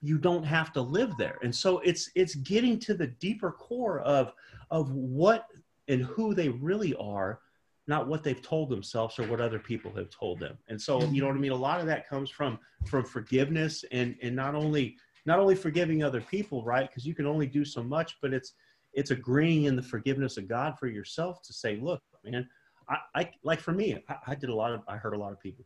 you 0.00 0.18
don't 0.18 0.44
have 0.44 0.72
to 0.72 0.80
live 0.80 1.12
there 1.18 1.38
and 1.42 1.54
so 1.54 1.78
it's 1.80 2.10
it's 2.14 2.36
getting 2.36 2.78
to 2.78 2.94
the 2.94 3.06
deeper 3.06 3.50
core 3.50 4.00
of 4.00 4.32
of 4.70 4.92
what 4.92 5.46
and 5.88 6.02
who 6.02 6.34
they 6.34 6.48
really 6.48 6.94
are 6.96 7.40
not 7.88 8.06
what 8.06 8.22
they've 8.22 8.42
told 8.42 8.68
themselves 8.68 9.18
or 9.18 9.26
what 9.26 9.40
other 9.40 9.58
people 9.58 9.90
have 9.96 10.10
told 10.10 10.38
them. 10.38 10.58
And 10.68 10.80
so, 10.80 11.02
you 11.04 11.22
know 11.22 11.26
what 11.26 11.36
I 11.36 11.40
mean? 11.40 11.52
A 11.52 11.56
lot 11.56 11.80
of 11.80 11.86
that 11.86 12.08
comes 12.08 12.30
from 12.30 12.58
from 12.86 13.04
forgiveness 13.04 13.84
and 13.90 14.14
and 14.22 14.36
not 14.36 14.54
only 14.54 14.96
not 15.24 15.38
only 15.38 15.54
forgiving 15.54 16.04
other 16.04 16.20
people, 16.20 16.62
right? 16.64 16.88
Because 16.88 17.06
you 17.06 17.14
can 17.14 17.26
only 17.26 17.46
do 17.46 17.64
so 17.64 17.82
much, 17.82 18.18
but 18.20 18.32
it's 18.32 18.52
it's 18.92 19.10
agreeing 19.10 19.64
in 19.64 19.74
the 19.74 19.82
forgiveness 19.82 20.36
of 20.36 20.46
God 20.46 20.78
for 20.78 20.86
yourself 20.86 21.42
to 21.42 21.52
say, 21.52 21.78
look, 21.80 22.02
man, 22.24 22.48
I, 22.88 22.98
I 23.14 23.30
like 23.42 23.60
for 23.60 23.72
me, 23.72 24.02
I, 24.08 24.16
I 24.28 24.34
did 24.34 24.50
a 24.50 24.54
lot 24.54 24.72
of 24.72 24.82
I 24.86 24.96
hurt 24.96 25.14
a 25.14 25.18
lot 25.18 25.32
of 25.32 25.40
people. 25.40 25.64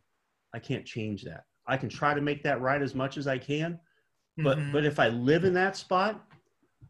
I 0.53 0.59
can't 0.59 0.85
change 0.85 1.23
that. 1.23 1.43
I 1.67 1.75
can 1.77 1.89
try 1.89 2.13
to 2.13 2.21
make 2.21 2.41
that 2.43 2.61
right 2.61 2.81
as 2.81 2.95
much 2.95 3.17
as 3.17 3.27
I 3.27 3.37
can, 3.37 3.79
but 4.37 4.57
mm-hmm. 4.57 4.71
but 4.71 4.85
if 4.85 4.99
I 4.99 5.09
live 5.09 5.43
in 5.43 5.53
that 5.53 5.75
spot, 5.77 6.23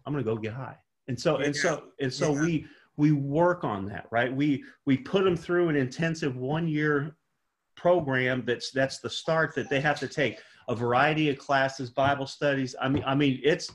I'm 0.06 0.14
gonna 0.14 0.24
go 0.24 0.36
get 0.36 0.54
high. 0.54 0.78
And 1.08 1.20
so 1.20 1.40
yeah. 1.40 1.46
and 1.48 1.56
so 1.56 1.84
and 2.00 2.14
so 2.14 2.34
yeah. 2.34 2.42
we 2.42 2.66
we 2.98 3.12
work 3.12 3.64
on 3.64 3.86
that 3.86 4.06
right 4.12 4.34
we 4.34 4.64
we 4.86 4.98
put 4.98 5.24
them 5.24 5.36
through 5.36 5.70
an 5.70 5.76
intensive 5.76 6.36
one 6.36 6.68
year 6.68 7.16
program 7.76 8.44
that's 8.46 8.72
that's 8.72 9.00
the 9.00 9.10
start 9.10 9.56
that 9.56 9.70
they 9.70 9.82
have 9.82 10.00
to 10.00 10.08
take 10.08 10.38
a 10.70 10.76
variety 10.76 11.30
of 11.30 11.38
classes 11.38 11.90
bible 11.90 12.28
studies 12.28 12.76
i 12.82 12.88
mean 12.88 13.04
i 13.06 13.16
mean 13.16 13.40
it's 13.44 13.72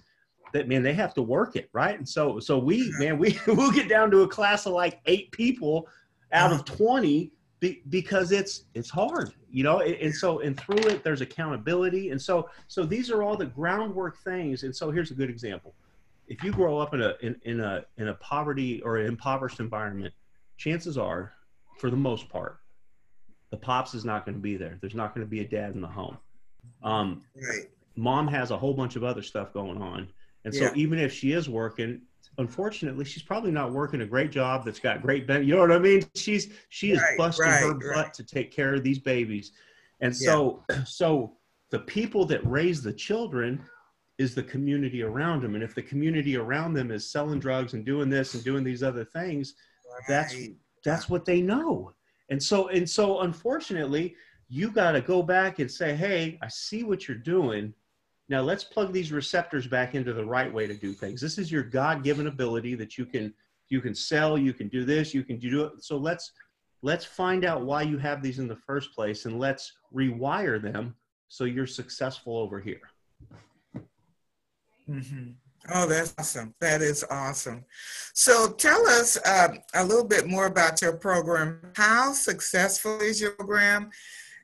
that 0.52 0.68
man 0.68 0.82
they 0.82 0.94
have 0.94 1.12
to 1.12 1.20
work 1.20 1.56
it 1.56 1.68
right 1.72 1.98
and 1.98 2.08
so 2.08 2.38
so 2.38 2.58
we 2.58 2.92
man 2.98 3.18
we 3.18 3.36
we'll 3.48 3.72
get 3.72 3.88
down 3.88 4.10
to 4.10 4.22
a 4.22 4.28
class 4.28 4.66
of 4.66 4.72
like 4.72 5.00
eight 5.06 5.30
people 5.32 5.86
out 6.32 6.52
of 6.52 6.64
20 6.64 7.32
be, 7.60 7.82
because 7.88 8.30
it's 8.32 8.64
it's 8.74 8.90
hard 8.90 9.32
you 9.50 9.64
know 9.64 9.80
and 9.80 10.14
so 10.14 10.40
and 10.40 10.58
through 10.58 10.76
it 10.76 11.02
there's 11.02 11.20
accountability 11.20 12.10
and 12.10 12.20
so 12.20 12.48
so 12.68 12.84
these 12.84 13.10
are 13.10 13.22
all 13.22 13.36
the 13.36 13.46
groundwork 13.46 14.16
things 14.18 14.62
and 14.62 14.74
so 14.74 14.90
here's 14.90 15.10
a 15.10 15.14
good 15.14 15.30
example 15.30 15.74
if 16.28 16.44
you 16.44 16.52
grow 16.52 16.78
up 16.78 16.94
in 16.94 17.02
a 17.02 17.14
in, 17.20 17.36
in 17.44 17.60
a 17.60 17.84
in 17.96 18.08
a 18.08 18.14
poverty 18.14 18.82
or 18.82 18.98
an 18.98 19.06
impoverished 19.06 19.60
environment, 19.60 20.12
chances 20.56 20.96
are, 20.98 21.32
for 21.78 21.90
the 21.90 21.96
most 21.96 22.28
part, 22.28 22.60
the 23.50 23.56
pops 23.56 23.94
is 23.94 24.04
not 24.04 24.24
going 24.24 24.36
to 24.36 24.40
be 24.40 24.56
there. 24.56 24.78
There's 24.80 24.94
not 24.94 25.14
going 25.14 25.26
to 25.26 25.30
be 25.30 25.40
a 25.40 25.48
dad 25.48 25.74
in 25.74 25.80
the 25.80 25.88
home. 25.88 26.18
Um, 26.82 27.22
right. 27.34 27.68
Mom 27.96 28.28
has 28.28 28.50
a 28.50 28.56
whole 28.56 28.74
bunch 28.74 28.94
of 28.94 29.02
other 29.02 29.22
stuff 29.22 29.52
going 29.52 29.80
on, 29.80 30.08
and 30.44 30.54
so 30.54 30.64
yeah. 30.64 30.72
even 30.74 30.98
if 30.98 31.12
she 31.12 31.32
is 31.32 31.48
working, 31.48 32.02
unfortunately, 32.38 33.04
she's 33.04 33.22
probably 33.22 33.50
not 33.50 33.72
working 33.72 34.00
a 34.00 34.06
great 34.06 34.30
job 34.30 34.64
that's 34.64 34.80
got 34.80 35.02
great 35.02 35.26
benefits. 35.26 35.48
You 35.48 35.54
know 35.56 35.60
what 35.60 35.72
I 35.72 35.78
mean? 35.78 36.02
She's 36.14 36.52
she 36.68 36.92
is 36.92 37.00
right, 37.00 37.18
busting 37.18 37.44
right, 37.44 37.62
her 37.62 37.94
butt 37.94 38.14
to 38.14 38.24
take 38.24 38.50
care 38.50 38.74
of 38.74 38.82
these 38.82 38.98
babies, 38.98 39.52
and 40.00 40.14
so 40.16 40.64
yeah. 40.70 40.84
so 40.86 41.34
the 41.70 41.80
people 41.80 42.24
that 42.26 42.44
raise 42.46 42.82
the 42.82 42.92
children 42.92 43.62
is 44.16 44.34
the 44.34 44.42
community 44.42 45.02
around 45.02 45.42
them. 45.42 45.54
And 45.54 45.62
if 45.62 45.74
the 45.74 45.82
community 45.82 46.36
around 46.36 46.74
them 46.74 46.90
is 46.90 47.08
selling 47.08 47.38
drugs 47.38 47.74
and 47.74 47.84
doing 47.84 48.08
this 48.08 48.34
and 48.34 48.42
doing 48.42 48.64
these 48.64 48.82
other 48.82 49.04
things, 49.04 49.54
right. 49.86 50.02
that's 50.08 50.36
that's 50.84 51.08
what 51.08 51.24
they 51.24 51.40
know. 51.40 51.92
And 52.30 52.42
so 52.42 52.68
and 52.68 52.88
so 52.88 53.20
unfortunately, 53.20 54.14
you 54.48 54.70
got 54.70 54.92
to 54.92 55.00
go 55.00 55.22
back 55.22 55.58
and 55.58 55.70
say, 55.70 55.94
"Hey, 55.94 56.38
I 56.40 56.48
see 56.48 56.84
what 56.84 57.08
you're 57.08 57.16
doing. 57.16 57.74
Now 58.28 58.42
let's 58.42 58.64
plug 58.64 58.92
these 58.92 59.10
receptors 59.10 59.66
back 59.66 59.94
into 59.94 60.12
the 60.12 60.24
right 60.24 60.52
way 60.52 60.66
to 60.66 60.74
do 60.74 60.92
things. 60.92 61.20
This 61.20 61.38
is 61.38 61.50
your 61.50 61.62
God-given 61.62 62.26
ability 62.26 62.74
that 62.76 62.98
you 62.98 63.06
can 63.06 63.32
you 63.70 63.80
can 63.80 63.94
sell, 63.94 64.38
you 64.38 64.54
can 64.54 64.68
do 64.68 64.84
this, 64.84 65.12
you 65.12 65.22
can 65.22 65.38
do 65.38 65.64
it. 65.64 65.84
So 65.84 65.96
let's 65.96 66.32
let's 66.82 67.04
find 67.04 67.44
out 67.44 67.64
why 67.64 67.82
you 67.82 67.98
have 67.98 68.22
these 68.22 68.38
in 68.38 68.48
the 68.48 68.56
first 68.56 68.94
place 68.94 69.24
and 69.24 69.38
let's 69.38 69.72
rewire 69.94 70.60
them 70.60 70.94
so 71.28 71.44
you're 71.44 71.66
successful 71.66 72.36
over 72.36 72.60
here." 72.60 72.80
Mm-hmm. 74.88 75.30
Oh, 75.74 75.86
that's 75.86 76.14
awesome. 76.18 76.54
That 76.60 76.80
is 76.82 77.04
awesome. 77.10 77.64
So 78.14 78.52
tell 78.52 78.86
us 78.88 79.18
uh, 79.26 79.48
a 79.74 79.84
little 79.84 80.04
bit 80.04 80.26
more 80.26 80.46
about 80.46 80.80
your 80.80 80.94
program. 80.94 81.60
How 81.74 82.12
successful 82.12 83.00
is 83.00 83.20
your 83.20 83.32
program? 83.32 83.90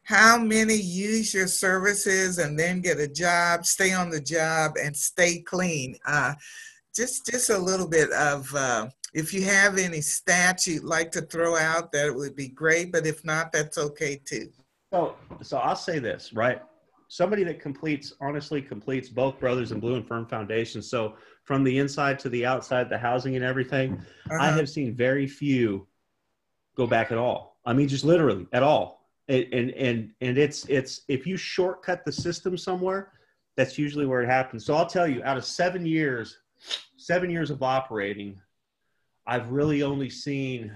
How 0.05 0.39
many 0.39 0.75
use 0.75 1.35
your 1.35 1.47
services 1.47 2.39
and 2.39 2.59
then 2.59 2.81
get 2.81 2.99
a 2.99 3.09
job, 3.09 3.65
stay 3.65 3.93
on 3.93 4.11
the 4.11 4.21
job, 4.21 4.73
and 4.83 4.97
stay 4.97 5.41
clean? 5.41 5.97
Uh, 6.07 6.35
just, 6.95 7.27
just 7.27 7.51
a 7.51 7.59
little 7.59 7.89
bit 7.89 8.11
of, 8.13 8.55
uh, 8.55 8.89
if 9.15 9.33
you 9.33 9.45
have 9.45 9.79
any 9.79 9.99
stats 9.99 10.67
you'd 10.67 10.85
like 10.85 11.11
to 11.13 11.23
throw 11.23 11.57
out, 11.57 11.91
that 11.93 12.07
it 12.07 12.15
would 12.15 12.37
be 12.37 12.49
great. 12.49 12.93
But 12.93 13.07
if 13.07 13.25
not, 13.25 13.53
that's 13.53 13.79
okay 13.79 14.21
too. 14.25 14.51
So, 14.93 15.17
so 15.43 15.59
I'll 15.59 15.75
say 15.75 15.99
this, 15.99 16.33
right? 16.33 16.61
somebody 17.15 17.45
that 17.45 17.61
completes 17.61 18.15
honestly 18.21 18.61
completes 18.61 19.09
both 19.09 19.39
brothers 19.39 19.71
in 19.71 19.79
blue 19.79 19.95
and 19.95 20.07
firm 20.07 20.27
foundation 20.27 20.83
so 20.83 21.15
from 21.45 21.63
the 21.63 21.79
inside 21.79 22.19
to 22.19 22.29
the 22.29 22.45
outside 22.45 22.89
the 22.89 22.99
housing 22.99 23.37
and 23.37 23.45
everything 23.45 23.93
uh-huh. 24.31 24.39
i 24.41 24.51
have 24.51 24.69
seen 24.69 24.93
very 24.95 25.27
few 25.27 25.87
go 26.77 26.87
back 26.89 27.13
at 27.13 27.19
all 27.19 27.59
i 27.65 27.73
mean 27.73 27.87
just 27.87 28.05
literally 28.05 28.47
at 28.53 28.65
all 28.65 29.04
and 29.29 29.47
and 29.53 29.71
and, 29.71 30.11
and 30.21 30.39
it's 30.39 30.67
it's 30.67 31.03
if 31.09 31.27
you 31.27 31.37
shortcut 31.37 32.05
the 32.05 32.13
system 32.13 32.57
somewhere 32.57 33.13
that's 33.57 33.79
usually 33.79 34.07
where 34.07 34.23
it 34.23 34.29
happens 34.29 34.65
so 34.65 34.75
i'll 34.75 34.87
tell 34.87 35.09
you 35.09 35.23
out 35.25 35.37
of 35.37 35.45
seven 35.45 35.87
years 35.87 36.39
seven 36.97 37.31
years 37.31 37.51
of 37.51 37.63
operating 37.63 38.39
i've 39.27 39.51
really 39.51 39.83
only 39.83 40.11
seen 40.11 40.73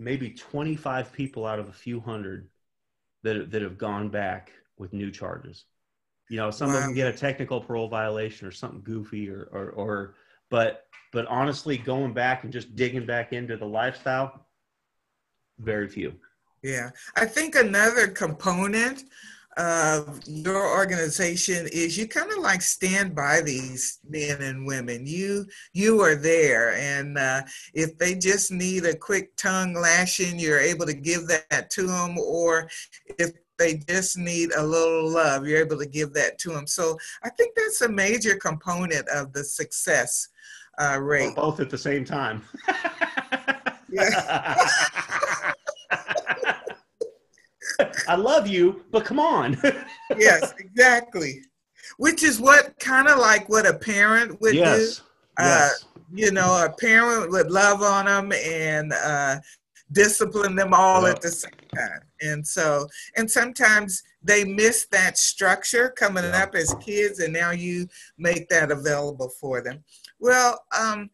maybe 0.00 0.30
25 0.30 1.12
people 1.12 1.46
out 1.46 1.58
of 1.58 1.68
a 1.68 1.72
few 1.72 2.00
hundred 2.00 2.48
that, 3.22 3.50
that 3.50 3.62
have 3.62 3.76
gone 3.76 4.08
back 4.08 4.50
with 4.78 4.92
new 4.94 5.10
charges. 5.10 5.66
You 6.30 6.38
know, 6.38 6.50
some 6.50 6.70
wow. 6.70 6.78
of 6.78 6.82
them 6.82 6.94
get 6.94 7.14
a 7.14 7.16
technical 7.16 7.60
parole 7.60 7.88
violation 7.88 8.48
or 8.48 8.50
something 8.50 8.80
goofy 8.82 9.28
or, 9.28 9.48
or, 9.52 9.70
or, 9.70 10.14
but, 10.48 10.86
but 11.12 11.26
honestly, 11.26 11.76
going 11.76 12.14
back 12.14 12.44
and 12.44 12.52
just 12.52 12.74
digging 12.74 13.04
back 13.04 13.32
into 13.32 13.56
the 13.56 13.66
lifestyle, 13.66 14.46
very 15.62 15.88
few. 15.88 16.14
Yeah. 16.62 16.90
I 17.16 17.24
think 17.24 17.54
another 17.54 18.08
component 18.08 19.04
of 19.56 20.20
your 20.26 20.76
organization 20.76 21.68
is 21.72 21.98
you 21.98 22.06
kind 22.06 22.30
of 22.30 22.38
like 22.38 22.62
stand 22.62 23.14
by 23.14 23.40
these 23.40 23.98
men 24.08 24.40
and 24.42 24.66
women. 24.66 25.06
You 25.06 25.46
you 25.72 26.00
are 26.02 26.14
there 26.14 26.74
and 26.74 27.18
uh, 27.18 27.42
if 27.74 27.98
they 27.98 28.14
just 28.14 28.52
need 28.52 28.84
a 28.84 28.96
quick 28.96 29.34
tongue 29.36 29.74
lashing 29.74 30.38
you're 30.38 30.60
able 30.60 30.86
to 30.86 30.94
give 30.94 31.26
that 31.26 31.68
to 31.70 31.86
them 31.86 32.16
or 32.18 32.70
if 33.18 33.32
they 33.58 33.82
just 33.88 34.16
need 34.16 34.50
a 34.56 34.62
little 34.62 35.10
love 35.10 35.46
you're 35.46 35.60
able 35.60 35.78
to 35.78 35.86
give 35.86 36.14
that 36.14 36.38
to 36.38 36.50
them 36.50 36.66
so 36.66 36.96
i 37.24 37.28
think 37.28 37.54
that's 37.54 37.82
a 37.82 37.88
major 37.88 38.36
component 38.36 39.06
of 39.08 39.32
the 39.32 39.44
success 39.44 40.28
uh, 40.80 40.98
rate. 40.98 41.36
Both 41.36 41.60
at 41.60 41.70
the 41.70 41.78
same 41.78 42.04
time. 42.04 42.42
Yeah 43.92 44.54
I 48.08 48.16
love 48.16 48.46
you, 48.46 48.84
but 48.90 49.04
come 49.04 49.18
on. 49.18 49.56
yes, 50.18 50.54
exactly. 50.58 51.42
Which 51.96 52.22
is 52.22 52.40
what 52.40 52.78
kind 52.78 53.08
of 53.08 53.18
like 53.18 53.48
what 53.48 53.66
a 53.66 53.74
parent 53.74 54.40
would 54.40 54.54
yes. 54.54 54.96
do. 54.96 55.02
Uh, 55.38 55.44
yes. 55.44 55.84
You 56.12 56.32
know, 56.32 56.64
a 56.64 56.70
parent 56.70 57.30
would 57.30 57.50
love 57.50 57.82
on 57.82 58.06
them 58.06 58.32
and 58.32 58.92
uh, 58.92 59.36
discipline 59.92 60.56
them 60.56 60.74
all 60.74 61.02
yep. 61.02 61.16
at 61.16 61.22
the 61.22 61.30
same 61.30 61.52
time. 61.74 62.00
And 62.20 62.46
so, 62.46 62.86
and 63.16 63.30
sometimes 63.30 64.02
they 64.22 64.44
miss 64.44 64.86
that 64.90 65.18
structure 65.18 65.90
coming 65.90 66.24
yep. 66.24 66.48
up 66.48 66.54
as 66.54 66.74
kids, 66.80 67.20
and 67.20 67.32
now 67.32 67.50
you 67.50 67.86
make 68.18 68.48
that 68.48 68.70
available 68.70 69.30
for 69.40 69.62
them. 69.62 69.82
Well, 70.18 70.62
um, 70.78 71.10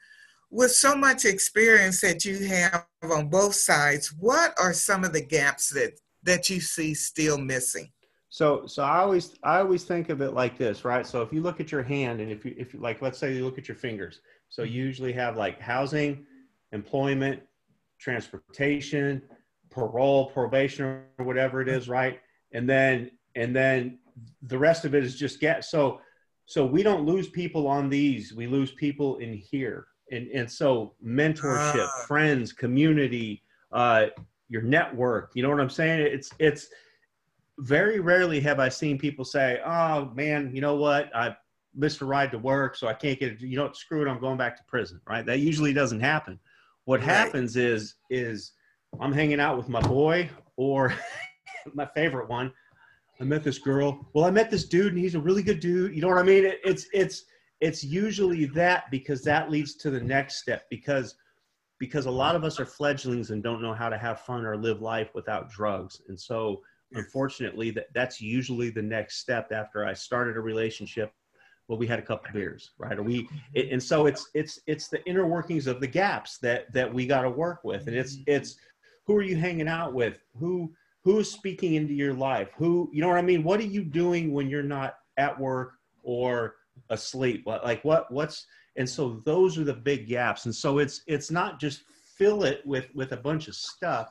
with 0.50 0.72
so 0.72 0.96
much 0.96 1.24
experience 1.24 2.00
that 2.00 2.24
you 2.24 2.46
have 2.46 2.86
on 3.02 3.28
both 3.28 3.54
sides, 3.54 4.14
what 4.18 4.54
are 4.58 4.72
some 4.72 5.04
of 5.04 5.12
the 5.12 5.24
gaps 5.24 5.70
that 5.70 5.98
that 6.26 6.50
you 6.50 6.60
see 6.60 6.94
still 6.94 7.38
missing? 7.38 7.90
So, 8.28 8.66
so 8.66 8.82
I 8.82 8.98
always, 8.98 9.34
I 9.42 9.60
always 9.60 9.84
think 9.84 10.10
of 10.10 10.20
it 10.20 10.32
like 10.34 10.58
this, 10.58 10.84
right? 10.84 11.06
So 11.06 11.22
if 11.22 11.32
you 11.32 11.40
look 11.40 11.60
at 11.60 11.72
your 11.72 11.82
hand 11.82 12.20
and 12.20 12.30
if 12.30 12.44
you, 12.44 12.54
if 12.58 12.74
you, 12.74 12.80
like, 12.80 13.00
let's 13.00 13.18
say 13.18 13.34
you 13.34 13.44
look 13.44 13.56
at 13.56 13.68
your 13.68 13.76
fingers. 13.76 14.20
So 14.50 14.62
you 14.62 14.84
usually 14.84 15.12
have 15.14 15.36
like 15.36 15.58
housing, 15.60 16.26
employment, 16.72 17.40
transportation, 17.98 19.22
parole, 19.70 20.26
probation, 20.26 21.02
or 21.18 21.24
whatever 21.24 21.62
it 21.62 21.68
is, 21.68 21.88
right? 21.88 22.20
And 22.52 22.68
then, 22.68 23.10
and 23.36 23.56
then 23.56 23.98
the 24.42 24.58
rest 24.58 24.84
of 24.84 24.94
it 24.94 25.04
is 25.04 25.16
just 25.16 25.40
get, 25.40 25.64
so, 25.64 26.00
so 26.44 26.66
we 26.66 26.82
don't 26.82 27.06
lose 27.06 27.28
people 27.28 27.66
on 27.66 27.88
these. 27.88 28.34
We 28.34 28.46
lose 28.46 28.72
people 28.72 29.16
in 29.18 29.34
here. 29.34 29.86
And, 30.12 30.28
and 30.28 30.50
so 30.50 30.94
mentorship, 31.04 31.86
uh. 31.86 32.06
friends, 32.06 32.52
community, 32.52 33.42
uh, 33.72 34.06
your 34.48 34.62
network. 34.62 35.32
You 35.34 35.42
know 35.42 35.50
what 35.50 35.60
I'm 35.60 35.70
saying? 35.70 36.00
It's 36.00 36.30
it's 36.38 36.68
very 37.58 38.00
rarely 38.00 38.40
have 38.40 38.60
I 38.60 38.68
seen 38.68 38.98
people 38.98 39.24
say, 39.24 39.60
"Oh 39.64 40.10
man, 40.14 40.50
you 40.54 40.60
know 40.60 40.76
what? 40.76 41.14
I 41.14 41.36
missed 41.74 42.00
a 42.00 42.04
ride 42.04 42.30
to 42.32 42.38
work, 42.38 42.76
so 42.76 42.86
I 42.86 42.94
can't 42.94 43.18
get 43.18 43.32
it. 43.32 43.40
You 43.40 43.56
know, 43.56 43.72
screw 43.72 44.06
it. 44.06 44.10
I'm 44.10 44.20
going 44.20 44.38
back 44.38 44.56
to 44.56 44.64
prison." 44.64 45.00
Right? 45.08 45.24
That 45.24 45.40
usually 45.40 45.72
doesn't 45.72 46.00
happen. 46.00 46.38
What 46.84 47.00
right. 47.00 47.08
happens 47.08 47.56
is 47.56 47.94
is 48.10 48.52
I'm 49.00 49.12
hanging 49.12 49.40
out 49.40 49.56
with 49.56 49.68
my 49.68 49.80
boy 49.80 50.30
or 50.56 50.94
my 51.74 51.86
favorite 51.94 52.28
one. 52.28 52.52
I 53.20 53.24
met 53.24 53.42
this 53.42 53.58
girl. 53.58 54.06
Well, 54.12 54.26
I 54.26 54.30
met 54.30 54.50
this 54.50 54.68
dude, 54.68 54.92
and 54.92 54.98
he's 54.98 55.14
a 55.14 55.20
really 55.20 55.42
good 55.42 55.60
dude. 55.60 55.94
You 55.94 56.02
know 56.02 56.08
what 56.08 56.18
I 56.18 56.22
mean? 56.22 56.44
It, 56.44 56.60
it's 56.64 56.86
it's 56.92 57.24
it's 57.60 57.82
usually 57.82 58.44
that 58.46 58.90
because 58.90 59.22
that 59.24 59.50
leads 59.50 59.74
to 59.76 59.90
the 59.90 60.00
next 60.00 60.36
step 60.36 60.64
because 60.70 61.14
because 61.78 62.06
a 62.06 62.10
lot 62.10 62.34
of 62.34 62.44
us 62.44 62.58
are 62.58 62.66
fledglings 62.66 63.30
and 63.30 63.42
don't 63.42 63.62
know 63.62 63.74
how 63.74 63.88
to 63.88 63.98
have 63.98 64.20
fun 64.20 64.46
or 64.46 64.56
live 64.56 64.80
life 64.80 65.10
without 65.14 65.50
drugs. 65.50 66.00
And 66.08 66.18
so, 66.18 66.62
unfortunately, 66.92 67.70
that, 67.72 67.86
that's 67.94 68.20
usually 68.20 68.70
the 68.70 68.82
next 68.82 69.18
step 69.18 69.52
after 69.52 69.84
I 69.84 69.92
started 69.92 70.36
a 70.36 70.40
relationship. 70.40 71.12
Well, 71.68 71.78
we 71.78 71.86
had 71.86 71.98
a 71.98 72.02
couple 72.02 72.32
beers, 72.32 72.70
right? 72.78 72.96
Or 72.96 73.02
we, 73.02 73.24
mm-hmm. 73.24 73.36
it, 73.54 73.72
and 73.72 73.82
so 73.82 74.06
it's 74.06 74.30
it's 74.34 74.60
it's 74.66 74.88
the 74.88 75.04
inner 75.04 75.26
workings 75.26 75.66
of 75.66 75.80
the 75.80 75.86
gaps 75.86 76.38
that 76.38 76.72
that 76.72 76.92
we 76.92 77.06
got 77.06 77.22
to 77.22 77.30
work 77.30 77.64
with, 77.64 77.88
and 77.88 77.96
it's 77.96 78.16
mm-hmm. 78.16 78.30
it's 78.30 78.56
who 79.06 79.16
are 79.16 79.22
you 79.22 79.36
hanging 79.36 79.68
out 79.68 79.92
with? 79.92 80.14
Who 80.38 80.72
who's 81.02 81.30
speaking 81.30 81.74
into 81.74 81.92
your 81.92 82.14
life? 82.14 82.50
Who 82.56 82.88
you 82.92 83.00
know 83.00 83.08
what 83.08 83.18
I 83.18 83.22
mean? 83.22 83.42
What 83.42 83.60
are 83.60 83.64
you 83.64 83.82
doing 83.82 84.32
when 84.32 84.48
you're 84.48 84.62
not 84.62 84.94
at 85.16 85.38
work 85.38 85.72
or 86.04 86.54
asleep? 86.90 87.44
Like 87.46 87.84
what 87.84 88.10
what's 88.12 88.46
and 88.76 88.88
so 88.88 89.22
those 89.24 89.58
are 89.58 89.64
the 89.64 89.74
big 89.74 90.06
gaps. 90.06 90.44
And 90.44 90.54
so 90.54 90.78
it's 90.78 91.02
it's 91.06 91.30
not 91.30 91.60
just 91.60 91.82
fill 92.16 92.44
it 92.44 92.60
with 92.66 92.88
with 92.94 93.12
a 93.12 93.16
bunch 93.16 93.48
of 93.48 93.54
stuff. 93.54 94.10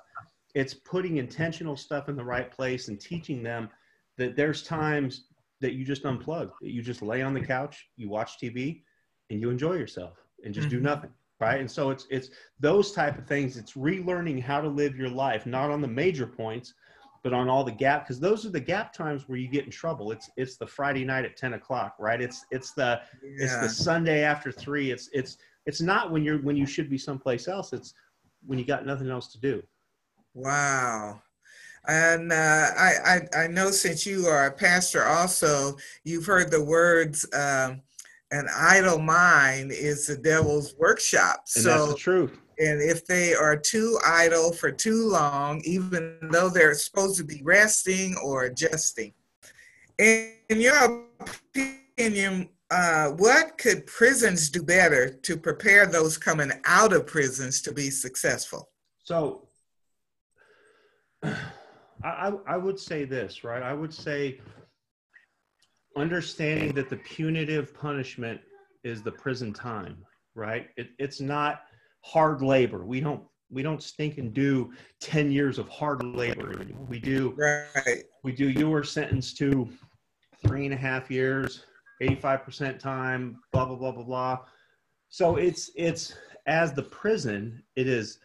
It's 0.54 0.74
putting 0.74 1.18
intentional 1.18 1.76
stuff 1.76 2.10
in 2.10 2.16
the 2.16 2.24
right 2.24 2.50
place 2.52 2.88
and 2.88 3.00
teaching 3.00 3.44
them 3.44 3.70
that 4.18 4.36
there's 4.36 4.64
times 4.64 5.26
that 5.62 5.74
you 5.74 5.86
just 5.86 6.04
unplug 6.04 6.52
that 6.62 6.72
you 6.72 6.82
just 6.82 7.02
lay 7.02 7.22
on 7.22 7.34
the 7.34 7.42
couch 7.42 7.88
you 7.96 8.10
watch 8.10 8.38
tv 8.38 8.82
and 9.30 9.40
you 9.40 9.50
enjoy 9.50 9.74
yourself 9.74 10.18
and 10.44 10.54
just 10.54 10.68
mm-hmm. 10.68 10.78
do 10.78 10.84
nothing 10.84 11.10
right? 11.40 11.60
And 11.60 11.70
so 11.70 11.90
it's 11.90 12.08
it's 12.10 12.30
those 12.60 12.92
type 12.92 13.18
of 13.18 13.28
things. 13.28 13.58
It's 13.58 13.74
relearning 13.74 14.42
how 14.42 14.62
to 14.62 14.68
live 14.68 14.96
your 14.96 15.10
life 15.10 15.46
not 15.46 15.70
on 15.70 15.82
the 15.82 15.88
major 15.88 16.28
points 16.28 16.74
but 17.26 17.34
on 17.34 17.50
all 17.50 17.64
the 17.64 17.72
gap 17.72 18.04
because 18.04 18.20
those 18.20 18.46
are 18.46 18.52
the 18.52 18.60
gap 18.60 18.94
times 18.94 19.28
where 19.28 19.40
you 19.40 19.48
get 19.48 19.66
in 19.66 19.72
trouble. 19.72 20.12
It's 20.12 20.30
it's 20.38 20.58
the 20.58 20.68
friday 20.68 21.04
night 21.04 21.26
at 21.26 21.36
10 21.36 21.54
o'clock 21.54 21.96
right? 21.98 22.22
It's 22.22 22.46
it's 22.52 22.74
the 22.74 23.02
yeah. 23.24 23.46
it's 23.46 23.58
the 23.58 23.68
sunday 23.68 24.22
after 24.22 24.52
three. 24.52 24.92
It's 24.92 25.10
it's 25.12 25.38
it's 25.66 25.82
not 25.82 26.12
when 26.12 26.24
you're 26.24 26.38
when 26.38 26.56
you 26.56 26.68
should 26.68 26.88
be 26.88 27.00
someplace 27.00 27.48
else. 27.48 27.74
It's 27.74 27.96
when 28.46 28.60
you 28.60 28.66
got 28.66 28.86
nothing 28.86 29.10
else 29.10 29.32
to 29.32 29.40
do. 29.40 29.64
Wow. 30.36 31.20
And 31.88 32.32
uh, 32.32 32.68
I, 32.78 32.94
I, 33.36 33.44
I 33.44 33.48
know 33.48 33.72
since 33.72 34.06
you 34.06 34.28
are 34.28 34.46
a 34.46 34.52
pastor 34.52 35.04
also. 35.06 35.78
You've 36.04 36.28
heard 36.28 36.52
the 36.52 36.64
words 36.64 37.26
um, 37.34 37.82
an 38.30 38.48
idle 38.56 39.00
mind 39.00 39.72
is 39.72 40.06
the 40.06 40.18
devil's 40.18 40.76
workshop. 40.78 41.46
And 41.56 41.64
so 41.64 41.70
that's 41.70 41.94
the 41.94 41.98
truth 41.98 42.40
and 42.58 42.82
if 42.82 43.06
they 43.06 43.34
are 43.34 43.58
too 43.58 44.00
idle 44.06 44.52
for 44.52 44.72
too 44.72 45.10
long, 45.10 45.62
even 45.66 46.18
though 46.32 46.50
they're 46.50 46.74
supposed 46.74 47.18
to 47.18 47.24
be 47.24 47.42
resting 47.44 48.16
or 48.24 48.44
adjusting. 48.44 49.14
In 49.98 50.36
your 50.48 51.06
opinion, 51.56 52.50
uh, 52.72 53.10
what 53.12 53.58
could 53.58 53.86
prisons 53.86 54.50
do 54.50 54.64
better 54.64 55.10
to 55.10 55.38
prepare 55.38 55.86
those 55.86 56.18
coming 56.18 56.52
out 56.66 56.94
of 56.94 57.06
prisons 57.08 57.62
to 57.62 57.72
be 57.72 57.90
successful? 57.90 58.70
So, 59.04 59.48
I, 62.04 62.34
I 62.48 62.58
would 62.58 62.80
say 62.80 63.06
this, 63.06 63.44
right? 63.44 63.64
I 63.64 63.74
would 63.74 63.94
say 63.94 64.40
understanding 65.96 66.74
that 66.74 66.90
the 66.90 66.98
punitive 66.98 67.74
punishment 67.74 68.42
is 68.84 69.02
the 69.02 69.12
prison 69.12 69.54
time, 69.54 69.98
right? 70.36 70.68
It, 70.78 70.90
it's 71.00 71.22
not 71.22 71.62
hard 72.06 72.42
labor. 72.42 72.86
We 72.86 73.00
don't 73.00 73.24
we 73.50 73.64
don't 73.64 73.82
stink 73.82 74.18
and 74.18 74.34
do 74.34 74.72
10 75.02 75.32
years 75.32 75.58
of 75.58 75.68
hard 75.70 76.04
labor. 76.04 76.66
We 76.88 77.00
do 77.00 77.34
right. 77.38 78.04
we 78.24 78.32
do 78.32 78.50
you 78.50 78.70
were 78.70 78.84
sentenced 78.84 79.38
to 79.38 79.68
three 80.46 80.66
and 80.66 80.74
a 80.74 80.78
half 80.78 81.10
years, 81.10 81.66
85% 82.02 82.78
time, 82.78 83.40
blah 83.52 83.66
blah 83.66 83.76
blah 83.76 83.92
blah 83.92 84.04
blah. 84.04 84.40
So 85.10 85.38
it's 85.38 85.72
it's 85.76 86.14
as 86.46 86.74
the 86.74 86.84
prison, 86.84 87.64
it 87.76 87.88
is 87.88 88.20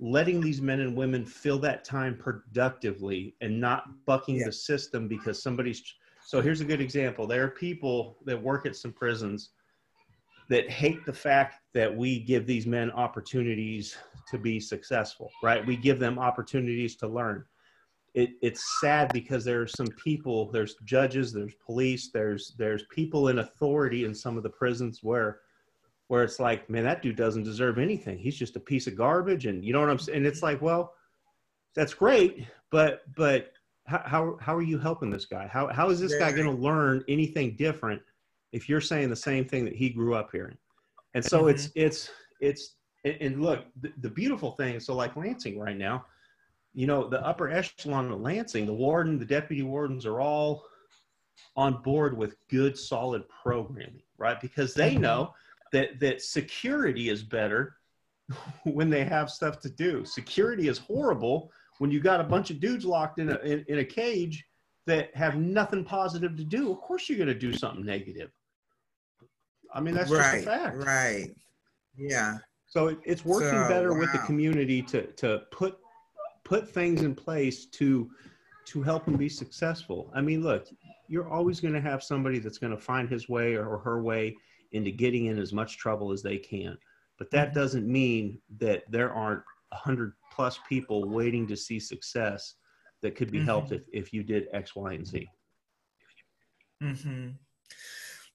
letting 0.00 0.40
these 0.40 0.62
men 0.62 0.80
and 0.80 0.96
women 0.96 1.24
fill 1.24 1.58
that 1.58 1.84
time 1.84 2.16
productively 2.16 3.34
and 3.42 3.60
not 3.60 3.84
bucking 4.06 4.36
yeah. 4.36 4.46
the 4.46 4.52
system 4.52 5.08
because 5.08 5.42
somebody's 5.42 5.82
so 6.24 6.40
here's 6.40 6.62
a 6.62 6.64
good 6.64 6.80
example. 6.80 7.26
There 7.26 7.44
are 7.44 7.50
people 7.50 8.16
that 8.24 8.42
work 8.42 8.64
at 8.64 8.76
some 8.76 8.92
prisons 8.92 9.50
that 10.48 10.70
hate 10.70 11.04
the 11.04 11.12
fact 11.12 11.56
that 11.74 11.94
we 11.94 12.20
give 12.20 12.46
these 12.46 12.66
men 12.66 12.90
opportunities 12.92 13.96
to 14.30 14.38
be 14.38 14.60
successful, 14.60 15.30
right? 15.42 15.66
We 15.66 15.76
give 15.76 15.98
them 15.98 16.18
opportunities 16.18 16.96
to 16.96 17.08
learn. 17.08 17.44
it, 18.16 18.30
it's 18.40 18.80
sad 18.80 19.12
because 19.12 19.44
there 19.44 19.60
are 19.60 19.66
some 19.66 19.86
people 20.02 20.50
there's 20.50 20.74
judges 20.84 21.32
there's 21.32 21.54
police 21.64 22.10
there's 22.12 22.54
there's 22.58 22.84
people 22.90 23.28
in 23.28 23.40
authority 23.40 24.04
in 24.04 24.14
some 24.14 24.36
of 24.38 24.42
the 24.42 24.48
prisons 24.48 25.00
where 25.02 25.40
where 26.08 26.24
it's 26.24 26.40
like 26.40 26.68
man 26.70 26.84
that 26.84 27.02
dude 27.02 27.14
doesn't 27.14 27.42
deserve 27.44 27.78
anything 27.78 28.18
he's 28.18 28.36
just 28.36 28.56
a 28.56 28.60
piece 28.60 28.86
of 28.86 28.96
garbage 28.96 29.44
and 29.46 29.62
you 29.64 29.72
know 29.72 29.80
what 29.80 29.90
i'm 29.90 29.98
saying 29.98 30.18
and 30.18 30.26
it's 30.26 30.42
like 30.42 30.60
well 30.62 30.94
that's 31.74 31.92
great 31.92 32.46
but 32.70 33.02
but 33.14 33.52
how 33.86 34.02
how, 34.06 34.38
how 34.40 34.56
are 34.56 34.62
you 34.62 34.78
helping 34.78 35.10
this 35.10 35.26
guy 35.26 35.46
how, 35.46 35.68
how 35.68 35.90
is 35.90 36.00
this 36.00 36.14
guy 36.18 36.32
going 36.32 36.46
to 36.46 36.50
learn 36.50 37.04
anything 37.08 37.54
different 37.56 38.00
if 38.56 38.68
you're 38.68 38.80
saying 38.80 39.08
the 39.10 39.16
same 39.16 39.44
thing 39.44 39.64
that 39.64 39.76
he 39.76 39.88
grew 39.88 40.14
up 40.14 40.30
hearing 40.32 40.56
and 41.14 41.24
so 41.24 41.40
mm-hmm. 41.40 41.50
it's 41.50 41.70
it's 41.74 42.10
it's 42.40 42.74
and, 43.04 43.40
look 43.40 43.66
the, 43.80 43.92
the 44.00 44.10
beautiful 44.10 44.52
thing 44.52 44.80
so 44.80 44.94
like 44.94 45.14
lansing 45.16 45.58
right 45.58 45.78
now 45.78 46.04
you 46.76 46.86
know, 46.86 47.08
the 47.08 47.26
upper 47.26 47.48
echelon 47.50 48.12
of 48.12 48.20
Lansing, 48.20 48.66
the 48.66 48.72
warden, 48.72 49.18
the 49.18 49.24
deputy 49.24 49.62
wardens 49.62 50.04
are 50.04 50.20
all 50.20 50.66
on 51.56 51.80
board 51.82 52.16
with 52.16 52.36
good, 52.50 52.78
solid 52.78 53.24
programming, 53.42 54.02
right? 54.18 54.38
Because 54.38 54.74
they 54.74 54.92
mm-hmm. 54.92 55.00
know 55.00 55.34
that 55.72 55.98
that 56.00 56.20
security 56.20 57.08
is 57.08 57.22
better 57.22 57.76
when 58.64 58.90
they 58.90 59.04
have 59.04 59.30
stuff 59.30 59.58
to 59.60 59.70
do. 59.70 60.04
Security 60.04 60.68
is 60.68 60.76
horrible 60.76 61.50
when 61.78 61.90
you 61.90 61.98
got 61.98 62.20
a 62.20 62.24
bunch 62.24 62.50
of 62.50 62.60
dudes 62.60 62.84
locked 62.84 63.18
in 63.18 63.30
a 63.30 63.38
in, 63.38 63.64
in 63.68 63.78
a 63.78 63.84
cage 63.84 64.44
that 64.86 65.16
have 65.16 65.36
nothing 65.36 65.82
positive 65.82 66.36
to 66.36 66.44
do. 66.44 66.70
Of 66.70 66.80
course, 66.82 67.08
you're 67.08 67.18
going 67.18 67.28
to 67.28 67.34
do 67.34 67.54
something 67.54 67.86
negative. 67.86 68.30
I 69.76 69.80
mean, 69.80 69.94
that's 69.94 70.10
right, 70.10 70.44
just 70.44 70.46
a 70.46 70.50
fact. 70.50 70.76
Right. 70.78 71.30
Yeah. 71.98 72.38
So 72.66 72.88
it, 72.88 72.98
it's 73.04 73.24
working 73.24 73.50
so, 73.50 73.68
better 73.68 73.92
wow. 73.92 74.00
with 74.00 74.12
the 74.12 74.18
community 74.18 74.82
to 74.82 75.06
to 75.12 75.42
put 75.52 75.78
put 76.44 76.68
things 76.68 77.02
in 77.02 77.14
place 77.14 77.66
to 77.66 78.10
to 78.68 78.82
help 78.82 79.04
them 79.04 79.16
be 79.16 79.28
successful. 79.28 80.10
I 80.14 80.22
mean, 80.22 80.42
look, 80.42 80.66
you're 81.08 81.28
always 81.28 81.60
going 81.60 81.74
to 81.74 81.80
have 81.80 82.02
somebody 82.02 82.38
that's 82.38 82.58
going 82.58 82.74
to 82.74 82.80
find 82.80 83.08
his 83.08 83.28
way 83.28 83.54
or 83.54 83.78
her 83.78 84.02
way 84.02 84.34
into 84.72 84.90
getting 84.90 85.26
in 85.26 85.38
as 85.38 85.52
much 85.52 85.76
trouble 85.76 86.10
as 86.10 86.22
they 86.22 86.38
can. 86.38 86.76
But 87.18 87.30
that 87.30 87.48
mm-hmm. 87.48 87.58
doesn't 87.58 87.86
mean 87.86 88.40
that 88.58 88.84
there 88.90 89.12
aren't 89.12 89.42
a 89.72 89.76
hundred 89.76 90.14
plus 90.32 90.58
people 90.68 91.08
waiting 91.08 91.46
to 91.48 91.56
see 91.56 91.78
success 91.78 92.54
that 93.02 93.14
could 93.14 93.30
be 93.30 93.38
mm-hmm. 93.38 93.46
helped 93.46 93.72
if, 93.72 93.82
if 93.92 94.12
you 94.12 94.22
did 94.22 94.48
X, 94.52 94.74
Y, 94.74 94.94
and 94.94 95.06
Z. 95.06 95.28
Mm-hmm. 96.82 97.28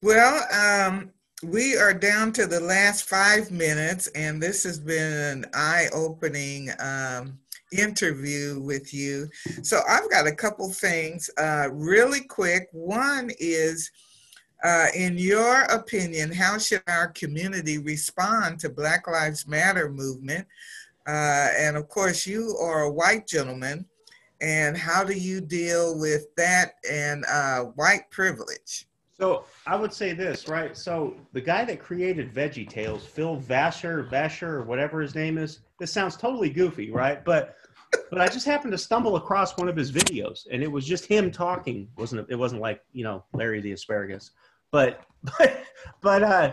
Well, 0.02 0.88
um, 0.88 1.10
we 1.42 1.76
are 1.76 1.92
down 1.92 2.32
to 2.32 2.46
the 2.46 2.60
last 2.60 3.08
five 3.08 3.50
minutes, 3.50 4.06
and 4.14 4.40
this 4.40 4.62
has 4.62 4.78
been 4.78 5.12
an 5.12 5.44
eye 5.54 5.88
opening 5.92 6.70
um, 6.78 7.38
interview 7.72 8.60
with 8.60 8.94
you. 8.94 9.28
So 9.62 9.80
I've 9.88 10.08
got 10.10 10.26
a 10.26 10.34
couple 10.34 10.70
things 10.72 11.28
uh, 11.38 11.68
really 11.72 12.20
quick. 12.20 12.68
One 12.72 13.30
is, 13.40 13.90
uh, 14.62 14.86
in 14.94 15.18
your 15.18 15.62
opinion, 15.62 16.30
how 16.32 16.58
should 16.58 16.82
our 16.86 17.08
community 17.08 17.78
respond 17.78 18.60
to 18.60 18.68
Black 18.68 19.08
Lives 19.08 19.46
Matter 19.46 19.90
movement? 19.90 20.46
Uh, 21.08 21.48
and 21.58 21.76
of 21.76 21.88
course, 21.88 22.24
you 22.24 22.56
are 22.60 22.82
a 22.82 22.92
white 22.92 23.26
gentleman, 23.26 23.84
and 24.40 24.76
how 24.76 25.02
do 25.02 25.14
you 25.14 25.40
deal 25.40 25.98
with 25.98 26.32
that 26.36 26.74
and 26.88 27.24
uh, 27.26 27.64
white 27.74 28.08
privilege? 28.12 28.86
So 29.12 29.44
I 29.66 29.76
would 29.76 29.92
say 29.92 30.14
this, 30.14 30.48
right? 30.48 30.76
So 30.76 31.14
the 31.32 31.40
guy 31.40 31.64
that 31.64 31.78
created 31.78 32.32
Veggie 32.32 32.68
Tales, 32.68 33.04
Phil 33.04 33.38
Vasher, 33.38 34.08
Vasher, 34.08 34.48
or 34.48 34.62
whatever 34.62 35.00
his 35.00 35.14
name 35.14 35.38
is, 35.38 35.60
this 35.78 35.92
sounds 35.92 36.16
totally 36.16 36.50
goofy, 36.50 36.90
right? 36.90 37.22
But 37.24 37.56
but 38.10 38.20
I 38.20 38.28
just 38.28 38.46
happened 38.46 38.72
to 38.72 38.78
stumble 38.78 39.16
across 39.16 39.56
one 39.58 39.68
of 39.68 39.76
his 39.76 39.92
videos, 39.92 40.46
and 40.50 40.62
it 40.62 40.70
was 40.70 40.86
just 40.86 41.04
him 41.04 41.30
talking. 41.30 41.88
wasn't 41.96 42.28
It 42.30 42.36
wasn't 42.36 42.62
like 42.62 42.80
you 42.92 43.04
know 43.04 43.24
Larry 43.34 43.60
the 43.60 43.72
asparagus, 43.72 44.30
but 44.70 45.04
but 45.38 45.62
but 46.00 46.22
uh, 46.22 46.52